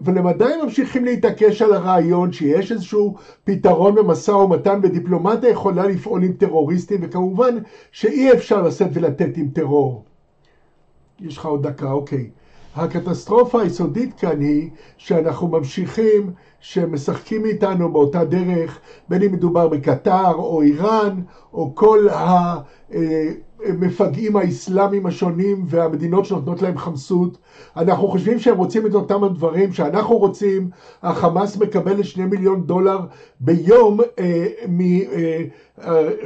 ולמדי 0.05 0.44
הם 0.44 0.61
ממשיכים 0.64 1.05
להתעקש 1.05 1.62
על 1.62 1.72
הרעיון 1.72 2.33
שיש 2.33 2.72
איזשהו 2.72 3.14
פתרון 3.44 3.94
במשא 3.94 4.31
ומתן, 4.31 4.81
ודיפלומטיה 4.83 5.51
יכולה 5.51 5.87
לפעול 5.87 6.22
עם 6.22 6.33
טרוריסטים, 6.33 7.01
וכמובן 7.03 7.59
שאי 7.92 8.33
אפשר 8.33 8.62
לשאת 8.62 8.90
ולתת 8.92 9.37
עם 9.37 9.48
טרור. 9.48 10.05
יש 11.22 11.38
לך 11.38 11.46
עוד 11.46 11.66
דקה, 11.66 11.92
אוקיי. 11.92 12.30
הקטסטרופה 12.76 13.62
היסודית 13.62 14.14
כאן 14.14 14.40
היא 14.40 14.70
שאנחנו 14.96 15.48
ממשיכים, 15.48 16.30
שמשחקים 16.61 17.44
איתנו 17.44 17.92
באותה 17.92 18.24
דרך, 18.24 18.78
בין 19.08 19.22
אם 19.22 19.32
מדובר 19.32 19.68
בקטר 19.68 20.32
או 20.35 20.62
איראן, 20.62 21.22
או 21.52 21.74
כל. 21.74 22.08
אה, 22.08 22.58
המפגעים 23.64 24.37
האסלאמיים 24.37 25.06
השונים 25.06 25.64
והמדינות 25.68 26.24
שנותנות 26.24 26.62
להם 26.62 26.78
חמסות. 26.78 27.38
אנחנו 27.76 28.08
חושבים 28.08 28.38
שהם 28.38 28.56
רוצים 28.56 28.87
את 28.87 28.94
אותם 28.94 29.24
הדברים 29.24 29.72
שאנחנו 29.72 30.16
רוצים. 30.16 30.70
החמאס 31.02 31.56
מקבל 31.56 31.96
לשני 31.98 32.24
מיליון 32.24 32.66
דולר 32.66 32.98
ביום 33.44 34.00
אה, 34.18 34.46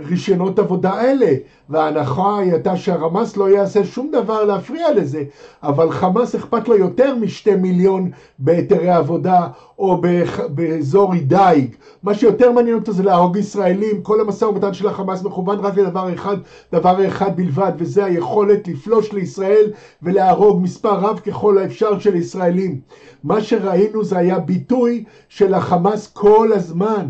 מרישיונות 0.03 0.59
אה, 0.59 0.65
עבודה 0.65 1.01
אלה. 1.01 1.33
וההנחה 1.69 2.39
הייתה 2.39 2.77
שהחמאס 2.77 3.37
לא 3.37 3.51
יעשה 3.51 3.85
שום 3.85 4.11
דבר 4.13 4.45
להפריע 4.45 4.95
לזה. 4.95 5.25
אבל 5.63 5.91
חמאס 5.91 6.35
אכפת 6.35 6.69
לו 6.69 6.77
יותר 6.77 7.15
משתי 7.15 7.55
מיליון 7.55 8.11
בהיתרי 8.39 8.91
עבודה 8.91 9.49
או 9.79 10.01
באזור 10.49 11.15
דייג. 11.15 11.75
מה 12.03 12.15
שיותר 12.15 12.53
מעניין 12.53 12.77
אותו 12.77 12.93
זה 12.93 13.03
להרוג 13.03 13.37
ישראלים. 13.37 14.03
כל 14.03 14.21
המשא 14.21 14.45
ומתן 14.45 14.75
של 14.75 14.89
החמאס 14.89 15.23
מכוון 15.23 15.59
רק 15.59 15.77
לדבר 15.77 16.15
אחד, 16.15 16.37
דבר. 16.73 17.07
אחד 17.09 17.37
בלבד, 17.37 17.73
וזה 17.79 18.05
היכולת 18.05 18.69
לפלוש 18.69 19.13
לישראל 19.13 19.71
ולהרוג 20.03 20.63
מספר 20.63 20.95
רב 21.01 21.19
ככל 21.19 21.59
האפשר 21.59 21.99
של 21.99 22.17
ישראלים. 22.17 22.81
מה 23.25 23.41
שראינו 23.41 24.05
זה 24.05 24.19
היה 24.19 24.39
ביטוי 24.39 25.05
של 25.29 25.55
החמאס 25.55 26.13
כל 26.13 26.51
הזמן. 26.55 27.06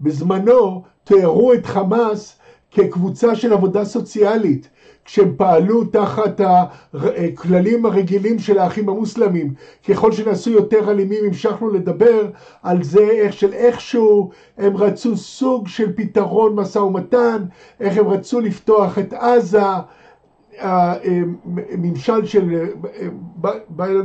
בזמנו 0.00 0.82
תיארו 1.04 1.52
את 1.52 1.66
חמאס 1.66 2.38
כקבוצה 2.70 3.36
של 3.36 3.52
עבודה 3.52 3.84
סוציאלית. 3.84 4.68
כשהם 5.04 5.34
פעלו 5.36 5.84
תחת 5.84 6.40
הכללים 6.94 7.86
הרגילים 7.86 8.38
של 8.38 8.58
האחים 8.58 8.88
המוסלמים. 8.88 9.54
ככל 9.88 10.12
שנעשו 10.12 10.50
יותר 10.50 10.90
אלימים 10.90 11.24
המשכנו 11.24 11.70
לדבר 11.70 12.26
על 12.62 12.82
זה 12.82 13.08
איך 13.10 13.32
של 13.32 13.52
איכשהו 13.52 14.30
הם 14.58 14.76
רצו 14.76 15.16
סוג 15.16 15.68
של 15.68 15.92
פתרון 15.96 16.54
משא 16.54 16.78
ומתן, 16.78 17.44
איך 17.80 17.98
הם 17.98 18.08
רצו 18.08 18.40
לפתוח 18.40 18.98
את 18.98 19.12
עזה, 19.12 19.62
הממשל 20.58 22.26
של 22.26 22.66
ביידן 23.68 24.00
אה, 24.00 24.04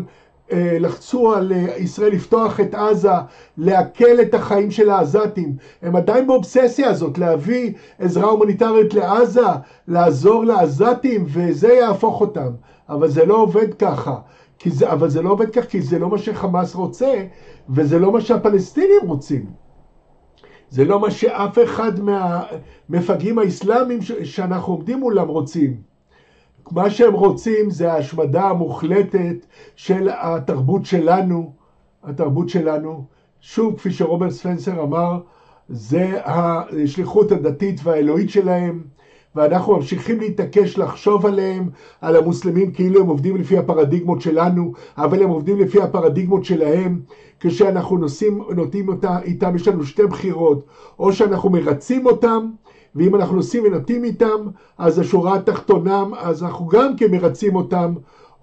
לחצו 0.56 1.34
על 1.34 1.52
אה, 1.52 1.78
ישראל 1.78 2.12
לפתוח 2.12 2.60
את 2.60 2.76
עזה, 2.76 3.12
לעכל 3.58 4.22
את 4.22 4.34
החיים 4.34 4.72
של 4.72 4.90
העזתים. 4.90 5.56
הם 5.82 5.96
עדיין 5.96 6.28
באובססיה 6.28 6.90
הזאת, 6.90 7.18
להביא 7.18 7.74
עזרה 8.00 8.30
הומניטרית 8.30 8.94
לעזה, 8.94 9.48
לעזור 9.88 10.46
לעזתים, 10.46 11.26
וזה 11.28 11.74
יהפוך 11.74 12.22
אותם. 12.22 12.50
אבל 12.90 13.08
זה 13.08 13.26
לא 13.26 13.38
עובד 13.38 13.74
ככה. 13.74 14.16
זה, 14.66 14.92
אבל 14.92 15.10
זה 15.10 15.22
לא 15.22 15.30
עובד 15.30 15.50
כך 15.50 15.66
כי 15.66 15.82
זה 15.82 16.00
לא 16.00 16.10
מה 16.10 16.18
שחמאס 16.18 16.76
רוצה, 16.76 17.24
וזה 17.70 18.00
לא 18.00 18.12
מה 18.12 18.22
שהפלסטינים 18.22 19.02
רוצים. 19.04 19.46
זה 20.70 20.86
לא 20.86 21.00
מה 21.00 21.12
שאף 21.12 21.58
אחד 21.64 21.92
מהמפגעים 22.00 23.40
האסלאמיים 23.40 24.00
שאנחנו 24.24 24.74
עומדים 24.74 25.00
מולם 25.00 25.28
רוצים. 25.28 25.89
מה 26.72 26.90
שהם 26.90 27.14
רוצים 27.14 27.70
זה 27.70 27.94
ההשמדה 27.94 28.50
המוחלטת 28.50 29.46
של 29.76 30.10
התרבות 30.12 30.86
שלנו, 30.86 31.52
התרבות 32.04 32.50
שלנו. 32.50 33.06
שוב, 33.42 33.78
כפי 33.78 33.92
שרוברט 33.92 34.32
ספנסר 34.32 34.84
אמר, 34.84 35.20
זה 35.70 36.20
השליחות 36.26 37.32
הדתית 37.32 37.82
והאלוהית 37.84 38.30
שלהם, 38.30 38.84
ואנחנו 39.36 39.76
ממשיכים 39.76 40.20
להתעקש 40.20 40.78
לחשוב 40.78 41.26
עליהם, 41.26 41.70
על 42.02 42.16
המוסלמים 42.16 42.72
כאילו 42.72 43.02
הם 43.02 43.08
עובדים 43.08 43.38
לפי 43.38 43.58
הפרדיגמות 43.58 44.22
שלנו, 44.22 44.74
אבל 44.98 45.24
הם 45.24 45.30
עובדים 45.30 45.60
לפי 45.60 45.82
הפרדיגמות 45.82 46.46
שלהם. 46.46 47.02
כשאנחנו 47.40 47.98
נוסעים, 47.98 48.44
נוטים 48.56 48.90
אותה, 48.90 49.20
איתם, 49.22 49.56
יש 49.56 49.68
לנו 49.68 49.84
שתי 49.84 50.04
בחירות, 50.04 50.66
או 51.00 51.14
שאנחנו 51.14 51.50
מרצים 51.50 52.06
אותם, 52.06 52.50
ואם 52.96 53.16
אנחנו 53.16 53.36
נוסעים 53.36 53.64
ונוטים 53.66 54.04
איתם, 54.04 54.48
אז 54.78 55.00
השורה 55.00 55.36
התחתונה, 55.36 56.04
אז 56.18 56.44
אנחנו 56.44 56.68
גם 56.68 56.96
כן 56.96 57.12
מרצים 57.12 57.56
אותם, 57.56 57.94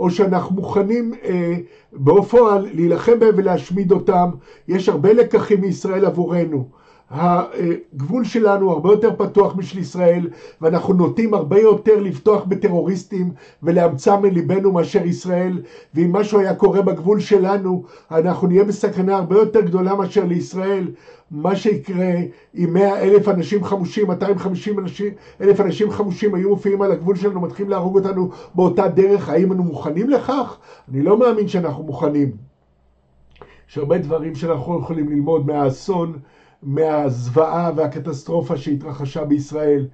או 0.01 0.11
שאנחנו 0.11 0.55
מוכנים 0.55 1.13
אה, 1.25 1.57
בפועל 1.93 2.67
להילחם 2.73 3.19
בהם 3.19 3.35
ולהשמיד 3.37 3.93
אותם. 3.93 4.31
יש 4.69 4.89
הרבה 4.89 5.13
לקחים 5.13 5.61
מישראל 5.61 6.05
עבורנו. 6.05 6.69
הגבול 7.11 8.25
שלנו 8.25 8.71
הרבה 8.71 8.91
יותר 8.91 9.17
פתוח 9.17 9.57
משל 9.57 9.79
ישראל, 9.79 10.29
ואנחנו 10.61 10.95
נוטים 10.95 11.35
הרבה 11.35 11.61
יותר 11.61 12.01
לפתוח 12.01 12.45
בטרוריסטים 12.45 13.33
ולאמצם 13.63 14.23
מליבנו 14.23 14.73
מאשר 14.73 15.07
ישראל, 15.07 15.63
ואם 15.95 16.13
משהו 16.13 16.39
היה 16.39 16.55
קורה 16.55 16.83
בגבול 16.83 17.21
שלנו, 17.21 17.85
אנחנו 18.11 18.49
נהיה 18.49 18.65
בסכנה 18.65 19.17
הרבה 19.17 19.37
יותר 19.37 19.61
גדולה 19.61 19.95
מאשר 19.95 20.25
לישראל. 20.25 20.89
מה 21.31 21.57
שיקרה 21.57 22.15
אם 22.55 22.73
100 22.73 23.01
אלף 23.03 23.29
אנשים 23.29 23.65
חמושים, 23.65 24.07
250 24.07 24.79
אנשים, 24.79 25.13
אלף 25.41 25.61
אנשים 25.61 25.91
חמושים 25.91 26.35
היו 26.35 26.49
מופיעים 26.51 26.83
על 26.83 26.93
הגבול 26.93 27.17
שלנו, 27.17 27.41
מתחילים 27.41 27.71
להרוג 27.71 27.99
אותנו 27.99 28.31
באותה 28.55 28.89
דרך, 28.89 29.29
האם 29.29 29.53
אנו 29.53 29.63
מוכנים 29.63 30.11
לכך? 30.11 30.57
אני 30.93 31.03
לא 31.03 31.19
מאמין 31.19 31.49
שאנחנו 31.49 31.85
מוכנים. 31.85 32.31
יש 33.71 33.79
הרבה 33.79 33.99
דברים 33.99 34.35
שאנחנו 34.35 34.79
יכולים 34.79 35.09
ללמוד 35.09 35.47
מהאסון. 35.47 36.19
מהזוועה 36.63 37.71
והקטסטרופה 37.77 38.57
שהתרחשה 38.57 39.25
בישראל. 39.25 39.87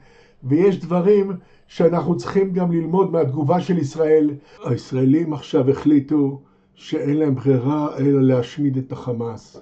ויש 0.44 0.78
דברים 0.80 1.32
שאנחנו 1.66 2.16
צריכים 2.16 2.52
גם 2.52 2.72
ללמוד 2.72 3.12
מהתגובה 3.12 3.60
של 3.60 3.78
ישראל. 3.78 4.30
הישראלים 4.64 5.32
עכשיו 5.32 5.70
החליטו 5.70 6.40
שאין 6.74 7.16
להם 7.16 7.34
ברירה 7.34 7.98
אלא 7.98 8.22
להשמיד 8.22 8.76
את 8.76 8.92
החמאס. 8.92 9.60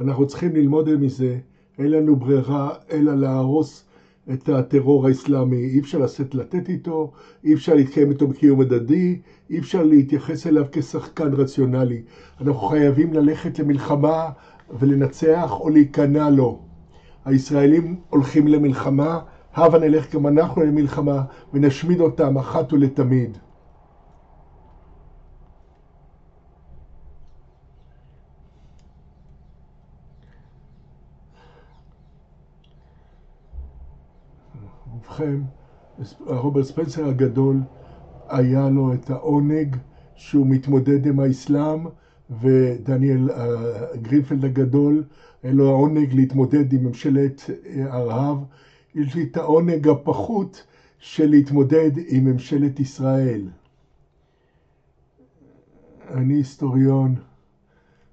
אנחנו 0.00 0.26
צריכים 0.26 0.56
ללמוד 0.56 0.96
מזה, 0.96 1.38
אין 1.78 1.90
לנו 1.90 2.16
ברירה 2.16 2.74
אלא 2.92 3.14
להרוס 3.14 3.84
את 4.32 4.48
הטרור 4.48 5.06
האסלאמי. 5.06 5.56
אי 5.56 5.80
אפשר 5.80 5.98
לשאת 5.98 6.34
לתת 6.34 6.68
איתו, 6.68 7.12
אי 7.44 7.54
אפשר 7.54 7.74
להתקיים 7.74 8.10
איתו 8.10 8.26
בקיום 8.26 8.60
הדדי, 8.60 9.18
אי 9.50 9.58
אפשר 9.58 9.82
להתייחס 9.82 10.46
אליו 10.46 10.64
כשחקן 10.72 11.32
רציונלי. 11.32 12.02
אנחנו 12.40 12.60
חייבים 12.68 13.12
ללכת 13.12 13.58
למלחמה 13.58 14.30
ולנצח 14.78 15.52
או 15.60 15.68
להיכנע 15.68 16.30
לו. 16.30 16.58
הישראלים 17.24 18.00
הולכים 18.10 18.48
למלחמה, 18.48 19.20
הבה 19.54 19.78
נלך 19.78 20.14
גם 20.14 20.26
אנחנו 20.26 20.62
למלחמה 20.62 21.24
ונשמיד 21.52 22.00
אותם 22.00 22.38
אחת 22.38 22.72
ולתמיד. 22.72 23.38
ובכן, 34.94 35.40
רוברט 36.26 36.64
ספנסר 36.64 37.08
הגדול, 37.08 37.60
היה 38.28 38.68
לו 38.68 38.92
את 38.92 39.10
העונג 39.10 39.76
שהוא 40.14 40.46
מתמודד 40.46 41.06
עם 41.06 41.20
האסלאם 41.20 41.86
ודניאל 42.30 43.30
אה, 43.30 43.96
גרינפלד 43.96 44.44
הגדול, 44.44 45.04
היה 45.42 45.52
לו 45.52 45.68
העונג 45.68 46.14
להתמודד 46.14 46.72
עם 46.72 46.84
ממשלת 46.84 47.50
הרהב. 47.76 48.36
אה, 48.38 48.44
יש 48.94 49.14
לי 49.14 49.22
את 49.22 49.36
העונג 49.36 49.88
הפחות 49.88 50.66
של 50.98 51.30
להתמודד 51.30 51.90
עם 52.08 52.24
ממשלת 52.24 52.80
ישראל. 52.80 53.48
אני 56.10 56.34
היסטוריון, 56.34 57.14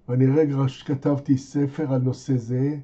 ואני 0.10 0.25
רגע 0.25 0.56
שכתבתי 0.67 1.38
ספר 1.38 1.93
על 1.93 2.01
נושא 2.01 2.38
זה, 2.38 2.77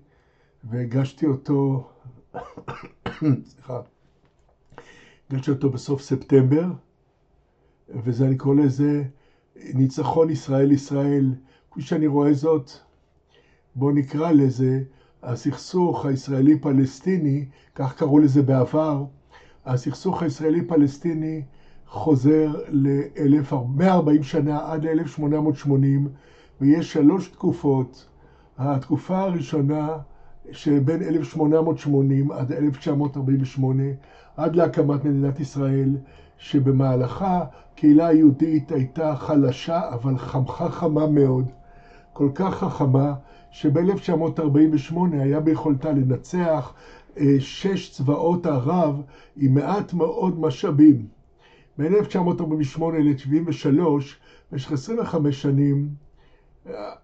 והגשתי 0.64 1.26
אותו, 1.26 1.90
סליחה, 3.50 3.82
הגשתי 5.30 5.52
אותו 5.52 5.70
בסוף 5.70 6.02
ספטמבר, 6.02 6.66
וזה, 7.90 8.28
אני 8.28 8.38
קורא 8.38 8.56
לזה 8.56 9.04
ניצחון 9.74 10.30
ישראל 10.30 10.72
ישראל, 10.72 11.34
כפי 11.72 11.82
שאני 11.82 12.08
רואה 12.08 12.34
זאת, 12.34 12.72
בואו 13.76 13.92
נקרא 13.92 14.32
לזה 14.32 14.84
הסכסוך 15.24 16.06
הישראלי-פלסטיני, 16.06 17.46
כך 17.76 17.96
קראו 17.96 18.20
לזה 18.20 18.42
בעבר, 18.42 19.06
הסכסוך 19.66 20.24
הישראלי-פלסטיני 20.24 21.42
חוזר 21.88 22.56
ל-140 22.70 24.24
שנה 24.24 24.72
עד 24.72 24.86
1880, 24.86 26.08
ויש 26.62 26.94
שלוש 26.94 27.28
תקופות. 27.28 28.08
התקופה 28.58 29.20
הראשונה 29.20 29.98
שבין 30.52 31.02
1880 31.02 32.32
עד 32.32 32.52
1948, 32.52 33.84
עד 34.38 34.56
להקמת 34.56 35.06
מדינת 35.06 35.40
ישראל, 35.40 35.98
שבמהלכה 36.44 37.44
קהילה 37.76 38.08
היהודית 38.08 38.72
הייתה 38.72 39.16
חלשה 39.16 39.94
אבל 39.94 40.18
חמכה 40.18 40.70
חמה 40.70 41.08
מאוד, 41.08 41.46
כל 42.14 42.30
כך 42.36 42.54
חכמה 42.56 43.14
שב-1948 43.52 44.96
היה 45.12 45.40
ביכולתה 45.40 45.92
לנצח 45.92 46.74
אה, 47.18 47.36
שש 47.40 47.92
צבאות 47.92 48.46
ערב 48.46 49.02
עם 49.38 49.54
מעט 49.54 49.94
מאוד 49.94 50.40
משאבים. 50.40 51.06
בין 51.78 51.94
1948 51.94 53.00
ל-73, 53.00 53.80
במשך 54.52 54.72
25 54.72 55.42
שנים, 55.42 55.90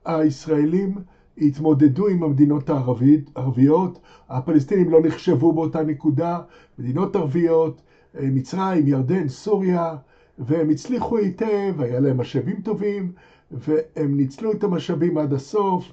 הישראלים 0.06 0.98
התמודדו 1.38 2.08
עם 2.08 2.24
המדינות 2.24 2.70
הערביות, 2.70 4.00
הפלסטינים 4.30 4.90
לא 4.90 5.02
נחשבו 5.02 5.52
באותה 5.54 5.84
נקודה, 5.84 6.40
מדינות 6.80 7.16
ערביות, 7.16 7.82
מצרים, 8.14 8.88
ירדן, 8.88 9.28
סוריה, 9.28 9.96
והם 10.38 10.70
הצליחו 10.70 11.18
היטב, 11.18 11.76
היה 11.80 12.00
להם 12.00 12.18
משאבים 12.18 12.62
טובים, 12.62 13.12
והם 13.52 14.18
ניצלו 14.18 14.52
את 14.52 14.64
המשאבים 14.64 15.18
עד 15.18 15.34
הסוף. 15.34 15.92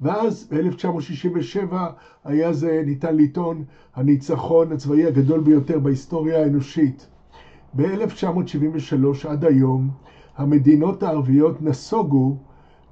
ואז 0.00 0.48
ב-1967 0.50 1.74
היה 2.24 2.52
זה, 2.52 2.82
ניתן 2.86 3.16
לטעון, 3.16 3.64
הניצחון 3.94 4.72
הצבאי 4.72 5.06
הגדול 5.06 5.40
ביותר 5.40 5.78
בהיסטוריה 5.78 6.42
האנושית. 6.42 7.06
ב-1973 7.74 9.28
עד 9.28 9.44
היום 9.44 9.90
המדינות 10.36 11.02
הערביות 11.02 11.62
נסוגו 11.62 12.36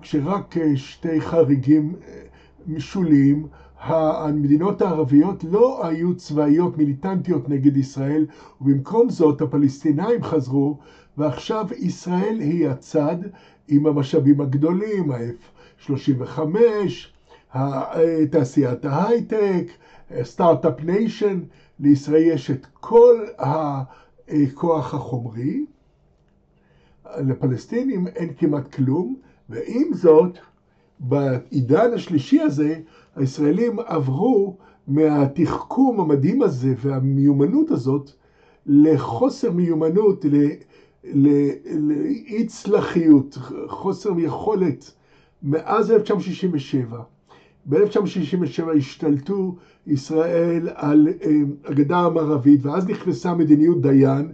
כשרק 0.00 0.56
אה, 0.56 0.76
שתי 0.76 1.20
חריגים 1.20 1.94
אה, 2.08 2.22
משוליים 2.66 3.46
המדינות 3.80 4.82
הערביות 4.82 5.44
לא 5.44 5.86
היו 5.86 6.16
צבאיות 6.16 6.78
מיליטנטיות 6.78 7.48
נגד 7.48 7.76
ישראל, 7.76 8.26
ובמקום 8.60 9.10
זאת 9.10 9.40
הפלסטינאים 9.40 10.22
חזרו, 10.22 10.78
ועכשיו 11.16 11.66
ישראל 11.76 12.38
היא 12.40 12.68
הצד 12.68 13.16
עם 13.68 13.86
המשאבים 13.86 14.40
הגדולים, 14.40 15.10
ה-F-35, 15.10 16.40
תעשיית 18.30 18.84
ההייטק, 18.84 19.66
start-up 20.22 20.84
nation, 20.84 21.40
לישראל 21.80 22.22
יש 22.22 22.50
את 22.50 22.66
כל 22.80 23.24
הכוח 23.38 24.94
החומרי, 24.94 25.66
לפלסטינים 27.18 28.06
אין 28.06 28.32
כמעט 28.38 28.74
כלום, 28.74 29.16
ועם 29.48 29.94
זאת, 29.94 30.38
בעידן 31.00 31.92
השלישי 31.94 32.40
הזה, 32.40 32.80
הישראלים 33.16 33.78
עברו 33.86 34.56
מהתחכום 34.88 36.00
המדהים 36.00 36.42
הזה 36.42 36.74
והמיומנות 36.78 37.70
הזאת 37.70 38.10
לחוסר 38.66 39.50
מיומנות, 39.50 40.24
ללא 41.04 42.46
יוצלחיות, 42.46 43.38
חוסר 43.66 44.10
יכולת. 44.18 44.92
מאז 45.42 45.90
1967, 45.90 47.02
ב-1967 47.66 48.76
השתלטו 48.76 49.56
ישראל 49.86 50.68
על 50.74 51.08
אה, 51.08 51.30
הגדה 51.64 51.98
המערבית, 51.98 52.66
ואז 52.66 52.88
נכנסה 52.88 53.34
מדיניות 53.34 53.80
דיין 53.80 54.32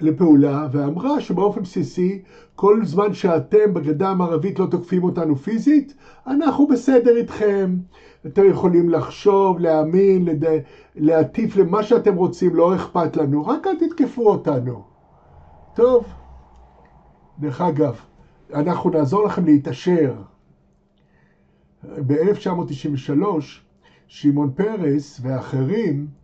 לפעולה, 0.00 0.66
ואמרה 0.72 1.20
שבאופן 1.20 1.62
בסיסי, 1.62 2.22
כל 2.54 2.84
זמן 2.84 3.14
שאתם 3.14 3.74
בגדה 3.74 4.10
המערבית 4.10 4.58
לא 4.58 4.66
תוקפים 4.66 5.04
אותנו 5.04 5.36
פיזית, 5.36 5.94
אנחנו 6.26 6.66
בסדר 6.66 7.16
איתכם. 7.16 7.76
אתם 8.26 8.48
יכולים 8.50 8.88
לחשוב, 8.88 9.58
להאמין, 9.58 10.24
לד... 10.24 10.44
להטיף 10.96 11.56
למה 11.56 11.82
שאתם 11.82 12.16
רוצים, 12.16 12.54
לא 12.54 12.74
אכפת 12.74 13.16
לנו, 13.16 13.46
רק 13.46 13.66
אל 13.66 13.76
תתקפו 13.78 14.30
אותנו. 14.30 14.82
טוב, 15.74 16.04
דרך 17.38 17.60
אגב, 17.60 18.00
אנחנו 18.54 18.90
נעזור 18.90 19.24
לכם 19.24 19.44
להתעשר. 19.44 20.14
ב-1993, 21.82 23.22
שמעון 24.06 24.50
פרס 24.50 25.20
ואחרים 25.22 26.19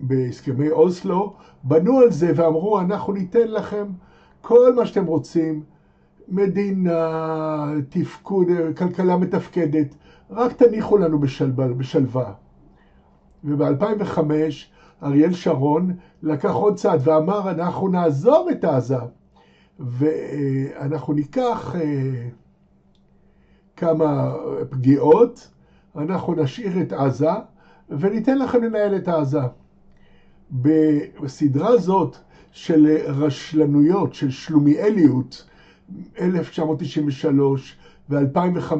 בהסכמי 0.00 0.70
אוסלו 0.70 1.32
בנו 1.62 1.98
על 1.98 2.10
זה 2.10 2.32
ואמרו, 2.34 2.80
אנחנו 2.80 3.12
ניתן 3.12 3.48
לכם 3.48 3.86
כל 4.42 4.72
מה 4.72 4.86
שאתם 4.86 5.06
רוצים, 5.06 5.62
מדינה, 6.28 7.70
תפקוד, 7.88 8.46
כלכלה 8.76 9.16
מתפקדת, 9.16 9.94
רק 10.30 10.52
תניחו 10.52 10.96
לנו 10.96 11.18
בשלווה. 11.76 12.32
וב-2005 13.44 14.18
אריאל 15.02 15.32
שרון 15.32 15.90
לקח 16.22 16.52
עוד 16.52 16.74
צעד 16.74 17.00
ואמר, 17.04 17.50
אנחנו 17.50 17.88
נעזוב 17.88 18.48
את 18.48 18.64
עזה 18.64 18.96
ואנחנו 19.78 21.12
ניקח 21.12 21.74
אה, 21.76 22.28
כמה 23.76 24.34
פגיעות, 24.70 25.48
אנחנו 25.96 26.34
נשאיר 26.34 26.80
את 26.80 26.92
עזה 26.92 27.30
וניתן 27.98 28.38
לכם 28.38 28.62
לנהל 28.62 28.96
את 28.96 29.08
עזה. 29.08 29.38
בסדרה 30.50 31.76
זאת 31.76 32.16
של 32.52 32.96
רשלנויות, 33.06 34.14
של 34.14 34.30
שלומיאליות, 34.30 35.44
1993 36.20 37.76
ו-2005, 38.10 38.72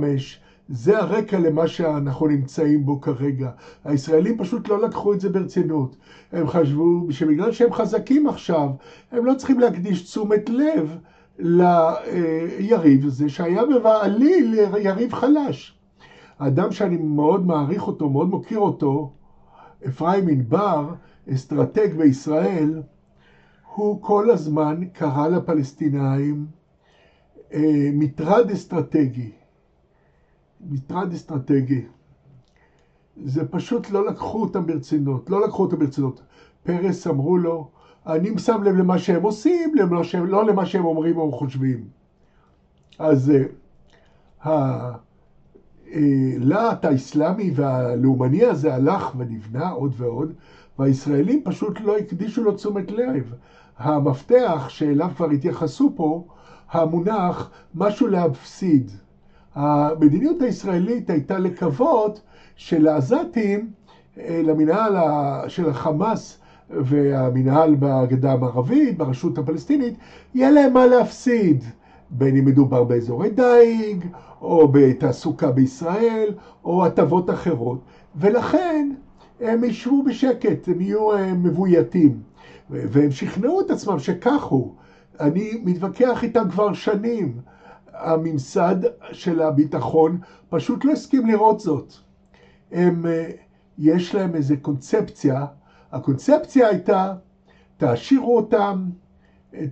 זה 0.68 0.98
הרקע 0.98 1.38
למה 1.38 1.66
שאנחנו 1.66 2.26
נמצאים 2.26 2.86
בו 2.86 3.00
כרגע. 3.00 3.50
הישראלים 3.84 4.38
פשוט 4.38 4.68
לא 4.68 4.80
לקחו 4.82 5.12
את 5.12 5.20
זה 5.20 5.28
ברצינות. 5.28 5.96
הם 6.32 6.48
חשבו 6.48 7.06
שבגלל 7.10 7.52
שהם 7.52 7.72
חזקים 7.72 8.26
עכשיו, 8.26 8.68
הם 9.12 9.24
לא 9.24 9.34
צריכים 9.34 9.60
להקדיש 9.60 10.02
תשומת 10.02 10.50
לב 10.50 10.96
ליריב 11.38 13.06
הזה, 13.06 13.28
שהיה 13.28 13.64
בבעליל 13.64 14.54
יריב 14.78 15.12
חלש. 15.14 15.79
האדם 16.40 16.72
שאני 16.72 16.96
מאוד 16.96 17.46
מעריך 17.46 17.86
אותו, 17.86 18.10
מאוד 18.10 18.28
מוקיר 18.28 18.58
אותו, 18.58 19.12
אפרים 19.88 20.28
ענבר, 20.28 20.94
אסטרטג 21.34 21.94
בישראל, 21.96 22.82
הוא 23.74 24.02
כל 24.02 24.30
הזמן 24.30 24.80
קרא 24.92 25.28
לפלסטינאים 25.28 26.46
אה, 27.52 27.90
מטרד 27.92 28.50
אסטרטגי. 28.50 29.30
מטרד 30.60 31.12
אסטרטגי. 31.12 31.84
זה 33.24 33.48
פשוט 33.48 33.90
לא 33.90 34.06
לקחו 34.06 34.42
אותם 34.42 34.66
ברצינות, 34.66 35.30
לא 35.30 35.40
לקחו 35.46 35.62
אותם 35.62 35.78
ברצינות. 35.78 36.22
פרס 36.62 37.06
אמרו 37.06 37.38
לו, 37.38 37.70
אני 38.06 38.38
שם 38.38 38.62
לב 38.62 38.74
למה 38.74 38.98
שהם 38.98 39.22
עושים, 39.22 39.74
למה 39.74 40.04
שהם, 40.04 40.26
לא 40.26 40.46
למה 40.46 40.66
שהם 40.66 40.84
אומרים 40.84 41.16
או 41.16 41.32
חושבים. 41.32 41.84
אז 42.98 43.32
הלהט 45.92 46.84
האסלאמי 46.84 47.50
והלאומני 47.54 48.44
הזה 48.44 48.74
הלך 48.74 49.12
ונבנה 49.16 49.68
עוד 49.68 49.92
ועוד, 49.96 50.32
והישראלים 50.78 51.40
פשוט 51.44 51.80
לא 51.80 51.96
הקדישו 51.96 52.44
לו 52.44 52.52
תשומת 52.52 52.90
לב. 52.90 53.34
המפתח 53.78 54.66
שאליו 54.68 55.10
כבר 55.16 55.30
התייחסו 55.30 55.92
פה, 55.96 56.24
המונח 56.70 57.50
משהו 57.74 58.06
להפסיד. 58.06 58.90
המדיניות 59.54 60.42
הישראלית 60.42 61.10
הייתה 61.10 61.38
לקוות 61.38 62.20
שלעזתים, 62.56 63.70
אה, 64.18 64.40
למנהל 64.44 64.96
של 65.48 65.68
החמאס 65.68 66.38
והמנהל 66.70 67.76
בגדה 67.78 68.32
המערבית, 68.32 68.98
ברשות 68.98 69.38
הפלסטינית, 69.38 69.94
יהיה 70.34 70.50
להם 70.50 70.72
מה 70.72 70.86
להפסיד, 70.86 71.64
בין 72.10 72.36
אם 72.36 72.44
מדובר 72.44 72.84
באזורי 72.84 73.30
דייג, 73.30 74.06
או 74.40 74.68
בתעסוקה 74.68 75.52
בישראל, 75.52 76.34
או 76.64 76.86
הטבות 76.86 77.30
אחרות. 77.30 77.78
ולכן 78.16 78.90
הם 79.40 79.64
ישבו 79.64 80.02
בשקט, 80.02 80.68
הם 80.68 80.80
יהיו 80.80 81.12
אה, 81.12 81.34
מבויתים. 81.34 82.20
והם 82.70 83.10
שכנעו 83.10 83.60
את 83.60 83.70
עצמם 83.70 83.98
שכך 83.98 84.42
הוא. 84.42 84.74
אני 85.20 85.60
מתווכח 85.64 86.24
איתם 86.24 86.50
כבר 86.50 86.72
שנים. 86.72 87.40
הממסד 87.92 88.76
של 89.12 89.42
הביטחון 89.42 90.18
פשוט 90.48 90.84
לא 90.84 90.92
הסכים 90.92 91.26
לראות 91.26 91.60
זאת. 91.60 91.94
הם, 92.72 93.06
אה, 93.06 93.30
יש 93.78 94.14
להם 94.14 94.34
איזו 94.34 94.54
קונספציה, 94.62 95.46
הקונספציה 95.92 96.68
הייתה, 96.68 97.14
תעשירו 97.76 98.36
אותם, 98.36 98.84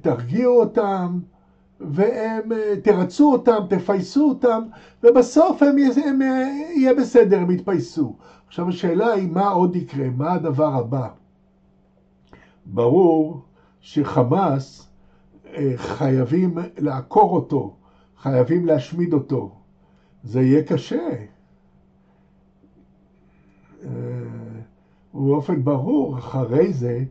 תרגיעו 0.00 0.60
אותם, 0.60 1.18
והם, 1.80 2.52
אה, 2.52 2.74
תרצו 2.82 3.32
אותם, 3.32 3.58
תפייסו 3.68 4.28
אותם, 4.28 4.62
ובסוף 5.02 5.62
הם, 5.62 5.76
הם, 6.04 6.22
אה, 6.22 6.48
יהיה 6.74 6.94
בסדר, 6.94 7.40
הם 7.40 7.50
יתפייסו. 7.50 8.16
עכשיו 8.46 8.68
השאלה 8.68 9.12
היא 9.12 9.28
מה 9.28 9.48
עוד 9.48 9.76
יקרה, 9.76 10.10
מה 10.10 10.32
הדבר 10.32 10.74
הבא. 10.74 11.08
ברור 12.66 13.40
שחמאס 13.80 14.88
חייבים 15.76 16.58
לעקור 16.78 17.34
אותו, 17.34 17.76
חייבים 18.18 18.66
להשמיד 18.66 19.12
אותו. 19.12 19.50
זה 20.22 20.42
יהיה 20.42 20.62
קשה. 20.62 21.08
אה, 23.84 23.90
ובאופן 25.14 25.64
ברור, 25.64 26.18
אחרי 26.18 26.72
זה, 26.72 27.04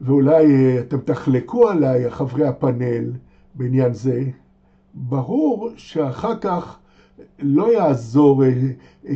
ואולי 0.00 0.46
אה, 0.54 0.80
אתם 0.80 1.00
תחלקו 1.00 1.68
עליי, 1.68 2.10
חברי 2.10 2.46
הפאנל, 2.46 3.12
בעניין 3.54 3.92
זה, 3.92 4.22
ברור 4.94 5.70
שאחר 5.76 6.38
כך 6.40 6.78
לא 7.38 7.72
יעזור 7.72 8.44
אה, 8.44 8.50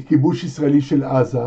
כיבוש 0.06 0.44
ישראלי 0.44 0.80
של 0.80 1.04
עזה, 1.04 1.46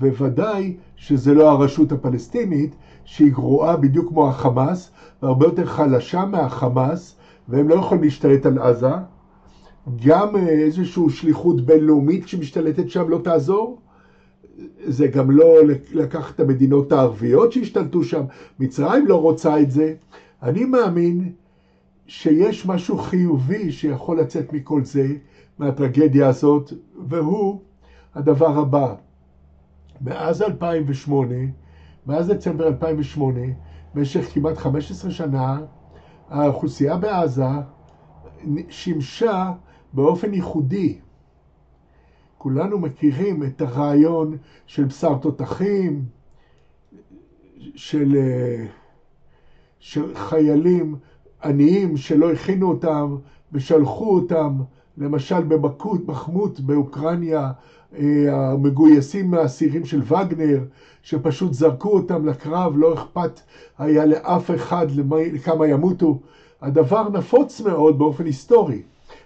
וודאי 0.00 0.76
שזה 0.96 1.34
לא 1.34 1.50
הרשות 1.50 1.92
הפלסטינית, 1.92 2.74
שהיא 3.04 3.32
גרועה 3.32 3.76
בדיוק 3.76 4.08
כמו 4.08 4.28
החמאס, 4.28 4.90
והרבה 5.22 5.46
יותר 5.46 5.66
חלשה 5.66 6.24
מהחמאס, 6.24 7.16
והם 7.48 7.68
לא 7.68 7.74
יכולים 7.74 8.04
להשתלט 8.04 8.46
על 8.46 8.58
עזה. 8.58 8.90
גם 10.06 10.36
אה, 10.36 10.48
איזושהי 10.48 11.10
שליחות 11.10 11.60
בינלאומית 11.60 12.28
שמשתלטת 12.28 12.90
שם 12.90 13.08
לא 13.08 13.20
תעזור. 13.24 13.78
זה 14.84 15.06
גם 15.06 15.30
לא 15.30 15.54
לקחת 15.92 16.34
את 16.34 16.40
המדינות 16.40 16.92
הערביות 16.92 17.52
שהשתלטו 17.52 18.04
שם. 18.04 18.22
מצרים 18.60 19.06
לא 19.06 19.20
רוצה 19.20 19.60
את 19.60 19.70
זה. 19.70 19.94
אני 20.42 20.64
מאמין 20.64 21.32
שיש 22.12 22.66
משהו 22.66 22.98
חיובי 22.98 23.72
שיכול 23.72 24.20
לצאת 24.20 24.52
מכל 24.52 24.84
זה, 24.84 25.06
מהטרגדיה 25.58 26.28
הזאת, 26.28 26.72
והוא 27.08 27.60
הדבר 28.14 28.58
הבא. 28.58 28.94
מאז 30.00 30.42
2008, 30.42 31.34
מאז 32.06 32.28
דצמבר 32.28 32.66
2008, 32.66 33.40
במשך 33.94 34.34
כמעט 34.34 34.56
15 34.56 35.10
שנה, 35.10 35.60
האוכלוסייה 36.28 36.96
בעזה 36.96 37.44
שימשה 38.68 39.52
באופן 39.92 40.34
ייחודי. 40.34 40.98
כולנו 42.38 42.78
מכירים 42.78 43.42
את 43.42 43.60
הרעיון 43.60 44.36
של 44.66 44.84
בשר 44.84 45.18
תותחים, 45.18 46.04
של, 47.74 48.16
של 49.78 50.14
חיילים 50.14 50.96
עניים 51.44 51.96
שלא 51.96 52.32
הכינו 52.32 52.68
אותם 52.68 53.16
ושלחו 53.52 54.14
אותם, 54.14 54.52
למשל 54.98 55.42
בבקות, 55.42 56.06
בחמות 56.06 56.60
באוקרניה, 56.60 57.50
אה, 57.98 58.50
המגויסים 58.52 59.30
מהאסירים 59.30 59.84
של 59.84 60.02
וגנר, 60.02 60.64
שפשוט 61.02 61.52
זרקו 61.52 61.94
אותם 61.94 62.26
לקרב, 62.26 62.72
לא 62.76 62.94
אכפת 62.94 63.40
היה 63.78 64.04
לאף 64.04 64.50
אחד 64.50 64.86
לכמה 65.32 65.66
ימותו. 65.66 66.18
הדבר 66.62 67.08
נפוץ 67.08 67.60
מאוד 67.60 67.98
באופן 67.98 68.26
היסטורי. 68.26 68.82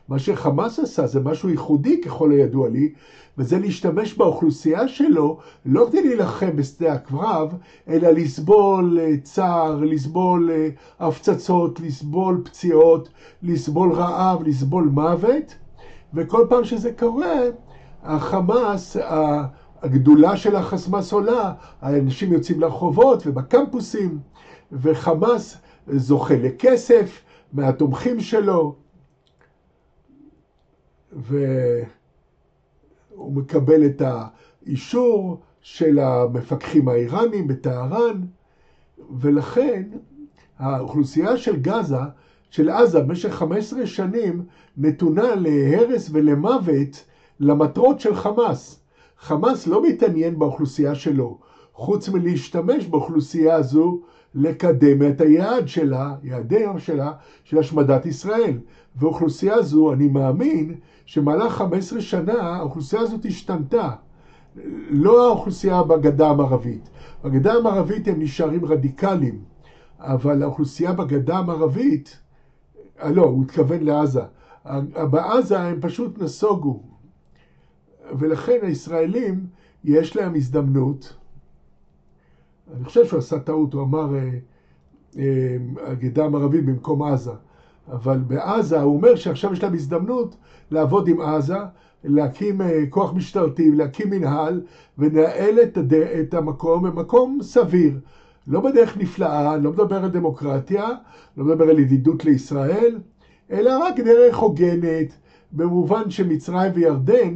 מה 0.09 0.19
שחמאס 0.19 0.79
עשה 0.79 1.07
זה 1.07 1.21
משהו 1.21 1.49
ייחודי 1.49 2.01
ככל 2.01 2.31
הידוע 2.31 2.69
לי, 2.69 2.93
וזה 3.39 3.59
להשתמש 3.59 4.15
באוכלוסייה 4.15 4.89
שלו 4.89 5.39
לא 5.67 5.87
כדי 5.89 6.03
להילחם 6.03 6.57
בשדה 6.57 6.93
הקרב, 6.93 7.55
אלא 7.89 8.09
לסבול 8.09 8.99
אה, 9.01 9.17
צער, 9.23 9.81
לסבול 9.85 10.51
אה, 10.51 10.69
הפצצות, 11.01 11.81
לסבול 11.81 12.43
פציעות, 12.45 13.09
לסבול 13.43 13.93
רעב, 13.93 14.43
לסבול 14.49 14.85
מוות, 14.85 15.55
וכל 16.15 16.47
פעם 16.49 16.65
שזה 16.65 16.93
קורה, 16.93 17.37
החמאס, 18.03 18.97
הגדולה 19.83 20.37
של 20.37 20.57
החמאס 20.57 21.13
עולה, 21.13 21.53
האנשים 21.81 22.33
יוצאים 22.33 22.61
לרחובות 22.61 23.27
ובקמפוסים, 23.27 24.19
וחמאס 24.73 25.57
זוכה 25.89 26.35
לכסף 26.37 27.21
מהתומכים 27.53 28.21
שלו, 28.21 28.75
והוא 31.17 31.43
מקבל 33.33 33.87
את 33.87 34.03
האישור 34.05 35.41
של 35.61 35.99
המפקחים 35.99 36.89
האיראנים 36.89 37.47
בטהרן, 37.47 38.21
ולכן 39.21 39.83
האוכלוסייה 40.59 41.37
של 41.37 41.57
גזה, 41.57 41.97
של 42.51 42.71
עזה, 42.71 43.01
במשך 43.01 43.29
15 43.35 43.87
שנים 43.87 44.45
נתונה 44.77 45.35
להרס 45.35 46.11
ולמוות 46.13 47.05
למטרות 47.41 48.01
של 48.01 48.15
חמאס. 48.15 48.81
חמאס 49.19 49.67
לא 49.67 49.83
מתעניין 49.83 50.39
באוכלוסייה 50.39 50.95
שלו, 50.95 51.39
חוץ 51.73 52.09
מלהשתמש 52.09 52.87
באוכלוסייה 52.87 53.55
הזו 53.55 54.01
לקדם 54.35 55.09
את 55.09 55.21
היעד 55.21 55.69
שלה, 55.69 56.15
יעדי 56.23 56.65
שלה, 56.79 57.13
של 57.45 57.59
השמדת 57.59 58.07
ישראל. 58.07 58.59
ואוכלוסייה 58.97 59.63
זו, 59.63 59.93
אני 59.93 60.09
מאמין, 60.09 60.75
שמהלך 61.07 61.53
15 61.53 62.01
שנה 62.01 62.33
האוכלוסייה 62.33 63.03
הזאת 63.03 63.25
השתנתה. 63.25 63.91
לא 64.91 65.29
האוכלוסייה 65.29 65.83
בגדה 65.83 66.31
המערבית. 66.31 66.89
בגדה 67.25 67.53
המערבית 67.55 68.09
הם 68.09 68.21
נשארים 68.21 68.65
רדיקליים, 68.65 69.43
אבל 69.99 70.43
האוכלוסייה 70.43 70.93
בגדה 70.93 71.39
המערבית, 71.39 72.19
אה, 73.03 73.11
לא, 73.11 73.23
הוא 73.23 73.45
התכוון 73.45 73.83
לעזה. 73.83 74.23
בעזה 75.11 75.61
הם 75.61 75.81
פשוט 75.81 76.19
נסוגו, 76.19 76.83
ולכן 78.19 78.59
הישראלים, 78.63 79.47
יש 79.85 80.17
להם 80.17 80.35
הזדמנות. 80.35 81.17
אני 82.75 82.85
חושב 82.85 83.07
שהוא 83.07 83.19
עשה 83.19 83.39
טעות, 83.39 83.75
הוא 83.75 83.83
אמר 83.83 84.15
הגדה 85.87 86.25
המערבית 86.25 86.67
במקום 86.67 87.03
עזה. 87.03 87.33
אבל 87.93 88.19
בעזה 88.19 88.81
הוא 88.81 88.95
אומר 88.95 89.15
שעכשיו 89.15 89.53
יש 89.53 89.63
להם 89.63 89.75
הזדמנות 89.75 90.37
לעבוד 90.71 91.09
עם 91.09 91.21
עזה, 91.21 91.57
להקים 92.05 92.61
כוח 92.91 93.13
משטרתי, 93.13 93.71
להקים 93.71 94.11
מנהל 94.11 94.61
ולנהל 94.99 95.61
את, 95.63 95.77
הד... 95.77 95.95
את 95.95 96.35
המקום 96.35 96.83
במקום 96.83 97.39
סביר. 97.43 97.93
לא 98.47 98.61
בדרך 98.61 98.97
נפלאה, 98.97 99.57
לא 99.57 99.73
מדבר 99.73 100.05
על 100.05 100.11
דמוקרטיה, 100.11 100.91
לא 101.37 101.45
מדבר 101.45 101.69
על 101.69 101.79
ידידות 101.79 102.25
לישראל, 102.25 102.99
אלא 103.51 103.79
רק 103.79 104.01
דרך 104.01 104.37
הוגנת, 104.37 105.17
במובן 105.53 106.11
שמצרים 106.11 106.73
וירדן, 106.75 107.35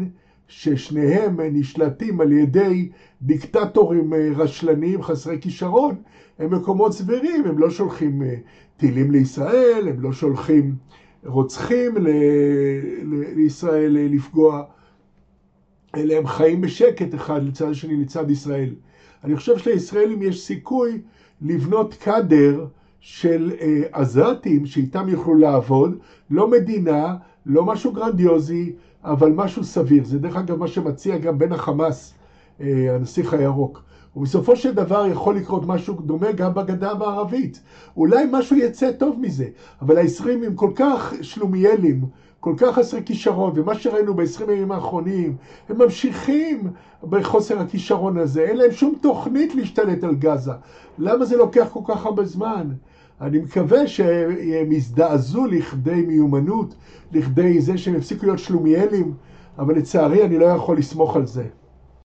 ששניהם 0.51 1.40
נשלטים 1.40 2.20
על 2.20 2.32
ידי 2.32 2.88
דיקטטורים 3.22 4.14
רשלניים 4.36 5.03
חסרי 5.03 5.38
כישרון, 5.40 5.94
הם 6.38 6.55
מקומות 6.55 6.92
סבירים, 6.92 7.44
הם 7.44 7.59
לא 7.59 7.70
שולחים 7.70 8.22
טילים 8.76 9.11
לישראל, 9.11 9.88
הם 9.88 10.01
לא 10.01 10.12
שולחים 10.12 10.74
רוצחים 11.24 11.96
ל... 11.96 12.09
לישראל 13.36 13.92
לפגוע, 13.92 14.62
אלא 15.96 16.14
הם 16.14 16.26
חיים 16.26 16.61
בשקט 16.61 17.14
אחד 17.14 17.42
לצד 17.44 17.68
השני, 17.68 17.96
לצד 17.96 18.30
ישראל. 18.30 18.74
אני 19.24 19.36
חושב 19.36 19.59
שלישראלים 19.59 20.22
יש 20.22 20.40
סיכוי 20.40 21.01
לבנות 21.42 21.94
קאדר 21.94 22.66
של 23.01 23.53
אה, 23.61 23.82
עזתים 23.92 24.66
שאיתם 24.66 25.09
יוכלו 25.09 25.34
לעבוד, 25.34 25.98
לא 26.30 26.51
מדינה, 26.51 27.16
לא 27.46 27.64
משהו 27.64 27.92
גרנדיוזי, 27.92 28.72
אבל 29.05 29.32
משהו 29.32 29.64
סביר. 29.64 30.05
זה 30.05 30.18
דרך 30.18 30.36
אגב 30.36 30.59
מה 30.59 30.68
שמציע 30.68 31.18
גם 31.18 31.38
בין 31.38 31.53
החמאס, 31.53 32.14
אה, 32.61 32.94
הנסיך 32.94 33.34
הירוק. 33.34 33.82
ובסופו 34.16 34.57
של 34.57 34.74
דבר 34.74 35.07
יכול 35.07 35.36
לקרות 35.36 35.66
משהו 35.66 35.94
דומה 35.94 36.32
גם 36.32 36.55
בגדה 36.55 36.90
המערבית. 36.90 37.61
אולי 37.96 38.24
משהו 38.30 38.57
יצא 38.57 38.92
טוב 38.92 39.20
מזה, 39.20 39.46
אבל 39.82 39.96
הישראלים 39.96 40.55
כל 40.55 40.70
כך 40.74 41.14
שלומיאלים, 41.22 42.05
כל 42.40 42.55
כך 42.57 42.74
חסרי 42.74 43.03
כישרון, 43.07 43.53
ומה 43.57 43.74
שראינו 43.74 44.14
ב-20 44.14 44.48
הימים 44.48 44.72
האחרונים, 44.72 45.36
הם 45.68 45.78
ממשיכים 45.78 46.70
בחוסר 47.03 47.59
הכישרון 47.59 48.18
הזה, 48.18 48.42
אין 48.42 48.57
להם 48.57 48.72
שום 48.72 48.94
תוכנית 49.01 49.55
להשתלט 49.55 50.05
על 50.05 50.14
גזה. 50.14 50.53
למה 50.98 51.24
זה 51.24 51.36
לוקח 51.36 51.68
כל 51.72 51.80
כך 51.86 52.07
הרבה 52.07 52.24
זמן? 52.24 52.68
אני 53.21 53.39
מקווה 53.39 53.87
שהם 53.87 54.73
יזדעזו 54.73 55.47
לכדי 55.47 56.03
מיומנות, 56.03 56.75
לכדי 57.12 57.61
זה 57.61 57.79
שהם 57.79 57.95
יפסיקו 57.97 58.27
להיות 58.27 58.39
שלומיאלים, 58.39 59.14
אבל 59.59 59.77
לצערי 59.77 60.25
אני 60.25 60.39
לא 60.39 60.45
יכול 60.45 60.79
לסמוך 60.79 61.16
על 61.16 61.27
זה. 61.27 61.45